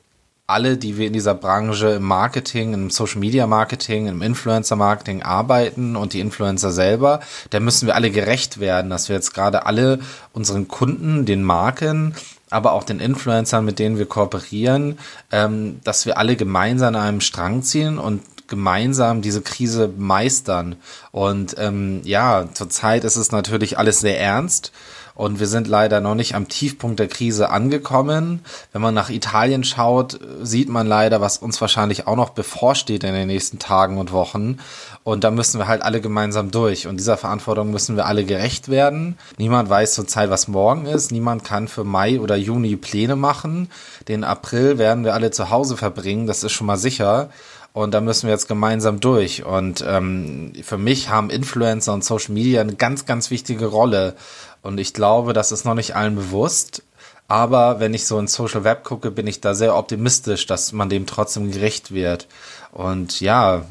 alle, 0.51 0.77
die 0.77 0.97
wir 0.99 1.07
in 1.07 1.13
dieser 1.13 1.35
Branche 1.35 1.91
im 1.91 2.03
Marketing, 2.05 2.75
im 2.75 2.91
Social 2.91 3.21
Media 3.21 3.47
Marketing, 3.47 4.07
im 4.07 4.23
Influencer 4.23 4.77
Marketing 4.77 5.23
arbeiten 5.23 5.97
und 5.97 6.13
die 6.13 6.21
Influencer 6.21 6.73
selber, 6.73 7.21
da 7.51 7.61
müssen 7.61 7.87
wir 7.87 7.95
alle 7.95 8.11
gerecht 8.11 8.61
werden, 8.61 8.91
dass 8.91 9.09
wir 9.09 9.17
jetzt 9.17 9.35
gerade 9.35 9.67
alle 9.67 10.01
unseren 10.33 10.69
Kunden, 10.69 11.25
den 11.25 11.43
Marken, 11.43 12.15
aber 12.51 12.73
auch 12.73 12.85
den 12.85 13.01
Influencern, 13.01 13.65
mit 13.65 13.79
denen 13.79 13.99
wir 13.99 14.07
kooperieren, 14.07 14.99
ähm, 15.31 15.81
dass 15.85 16.05
wir 16.05 16.19
alle 16.19 16.37
gemeinsam 16.37 16.95
an 16.95 17.01
einem 17.01 17.21
Strang 17.21 17.63
ziehen 17.63 17.99
und 17.99 18.23
gemeinsam 18.49 19.23
diese 19.23 19.41
Krise 19.41 19.91
meistern. 19.97 20.77
Und 21.13 21.55
ähm, 21.59 22.03
ja, 22.05 22.49
zurzeit 22.53 23.05
ist 23.05 23.17
es 23.17 23.33
natürlich 23.33 23.79
alles 23.79 24.01
sehr 24.01 24.21
ernst. 24.21 24.73
Und 25.21 25.39
wir 25.39 25.49
sind 25.49 25.69
leider 25.69 26.01
noch 26.01 26.15
nicht 26.15 26.35
am 26.35 26.49
Tiefpunkt 26.49 26.99
der 26.99 27.07
Krise 27.07 27.51
angekommen. 27.51 28.41
Wenn 28.73 28.81
man 28.81 28.95
nach 28.95 29.11
Italien 29.11 29.65
schaut, 29.65 30.19
sieht 30.41 30.71
man 30.71 30.87
leider, 30.87 31.21
was 31.21 31.37
uns 31.37 31.61
wahrscheinlich 31.61 32.07
auch 32.07 32.17
noch 32.17 32.31
bevorsteht 32.31 33.05
in 33.05 33.13
den 33.13 33.27
nächsten 33.27 33.59
Tagen 33.59 33.99
und 33.99 34.13
Wochen. 34.13 34.57
Und 35.05 35.23
da 35.23 35.31
müssen 35.31 35.59
wir 35.59 35.69
halt 35.69 35.83
alle 35.83 36.01
gemeinsam 36.01 36.51
durch. 36.51 36.87
Und 36.87 36.97
dieser 36.97 37.19
Verantwortung 37.19 37.71
müssen 37.71 37.97
wir 37.97 38.07
alle 38.07 38.25
gerecht 38.25 38.71
werden. 38.71 39.19
Niemand 39.37 39.69
weiß 39.69 39.93
zurzeit, 39.93 40.31
was 40.31 40.49
morgen 40.49 40.87
ist. 40.87 41.13
Niemand 41.13 41.45
kann 41.45 41.69
für 41.69 41.85
Mai 41.85 42.19
oder 42.19 42.37
Juni 42.37 42.77
Pläne 42.77 43.15
machen. 43.15 43.69
Den 44.09 44.25
April 44.25 44.79
werden 44.79 45.05
wir 45.05 45.13
alle 45.13 45.31
zu 45.33 45.51
Hause 45.51 45.77
verbringen. 45.77 46.29
Das 46.29 46.45
ist 46.45 46.53
schon 46.53 46.67
mal 46.67 46.79
sicher. 46.79 47.29
Und 47.73 47.95
da 47.95 48.01
müssen 48.01 48.27
wir 48.27 48.33
jetzt 48.33 48.49
gemeinsam 48.49 48.99
durch. 48.99 49.45
Und 49.45 49.85
ähm, 49.87 50.53
für 50.63 50.79
mich 50.79 51.09
haben 51.09 51.31
Influencer 51.31 51.93
und 51.93 52.05
Social 52.05 52.35
Media 52.35 52.61
eine 52.61 52.75
ganz, 52.75 53.07
ganz 53.07 53.31
wichtige 53.31 53.67
Rolle. 53.67 54.17
Und 54.63 54.79
ich 54.79 54.95
glaube, 54.95 55.33
das 55.33 55.53
ist 55.53 55.65
noch 55.65 55.75
nicht 55.75 55.97
allen 55.97 56.17
bewusst. 56.17 56.83
Aber 57.29 57.79
wenn 57.79 57.95
ich 57.95 58.07
so 58.07 58.19
in 58.19 58.27
Social 58.27 58.65
Web 58.65 58.85
gucke, 58.85 59.11
bin 59.11 59.27
ich 59.27 59.41
da 59.41 59.55
sehr 59.55 59.77
optimistisch, 59.77 60.47
dass 60.47 60.73
man 60.73 60.89
dem 60.89 61.07
trotzdem 61.07 61.51
gerecht 61.53 61.93
wird. 61.93 62.27
Und 62.73 63.21
ja, 63.21 63.65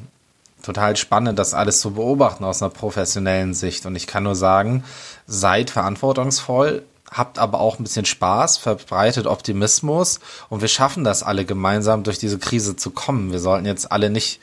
total 0.64 0.96
spannend, 0.96 1.40
das 1.40 1.54
alles 1.54 1.82
zu 1.82 1.92
beobachten 1.92 2.44
aus 2.44 2.62
einer 2.62 2.72
professionellen 2.72 3.54
Sicht. 3.54 3.86
Und 3.86 3.96
ich 3.96 4.08
kann 4.08 4.24
nur 4.24 4.36
sagen, 4.36 4.84
seid 5.28 5.70
verantwortungsvoll, 5.70 6.84
habt 7.12 7.40
aber 7.40 7.60
auch 7.60 7.80
ein 7.80 7.84
bisschen 7.84 8.06
Spaß, 8.06 8.58
verbreitet 8.58 9.28
Optimismus 9.28 10.20
und 10.50 10.62
wir 10.62 10.68
schaffen 10.68 11.04
das 11.04 11.24
alle 11.24 11.46
gemeinsam 11.46 12.04
durch 12.04 12.20
diese 12.20 12.40
Krise 12.40 12.76
zu 12.76 12.92
kommen. 12.92 13.32
Wir 13.32 13.40
sollten 13.40 13.66
jetzt 13.66 13.92
alle 13.92 14.10
nicht 14.10 14.40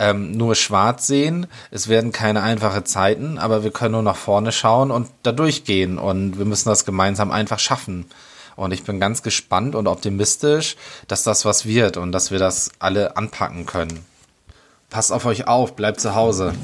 ähm, 0.00 0.32
nur 0.32 0.56
schwarz 0.56 1.06
sehen. 1.06 1.46
Es 1.70 1.88
werden 1.88 2.10
keine 2.10 2.42
einfache 2.42 2.82
Zeiten, 2.82 3.38
aber 3.38 3.62
wir 3.62 3.70
können 3.70 3.92
nur 3.92 4.02
nach 4.02 4.16
vorne 4.16 4.50
schauen 4.50 4.90
und 4.90 5.08
da 5.22 5.30
durchgehen 5.30 5.98
und 5.98 6.38
wir 6.38 6.46
müssen 6.46 6.70
das 6.70 6.84
gemeinsam 6.84 7.30
einfach 7.30 7.58
schaffen. 7.58 8.06
Und 8.56 8.72
ich 8.72 8.82
bin 8.82 8.98
ganz 8.98 9.22
gespannt 9.22 9.74
und 9.74 9.86
optimistisch, 9.86 10.76
dass 11.06 11.22
das 11.22 11.44
was 11.44 11.66
wird 11.66 11.96
und 11.96 12.12
dass 12.12 12.30
wir 12.30 12.38
das 12.38 12.72
alle 12.78 13.16
anpacken 13.16 13.66
können. 13.66 14.04
Passt 14.88 15.12
auf 15.12 15.24
euch 15.26 15.46
auf, 15.46 15.76
bleibt 15.76 16.00
zu 16.00 16.14
Hause. 16.14 16.54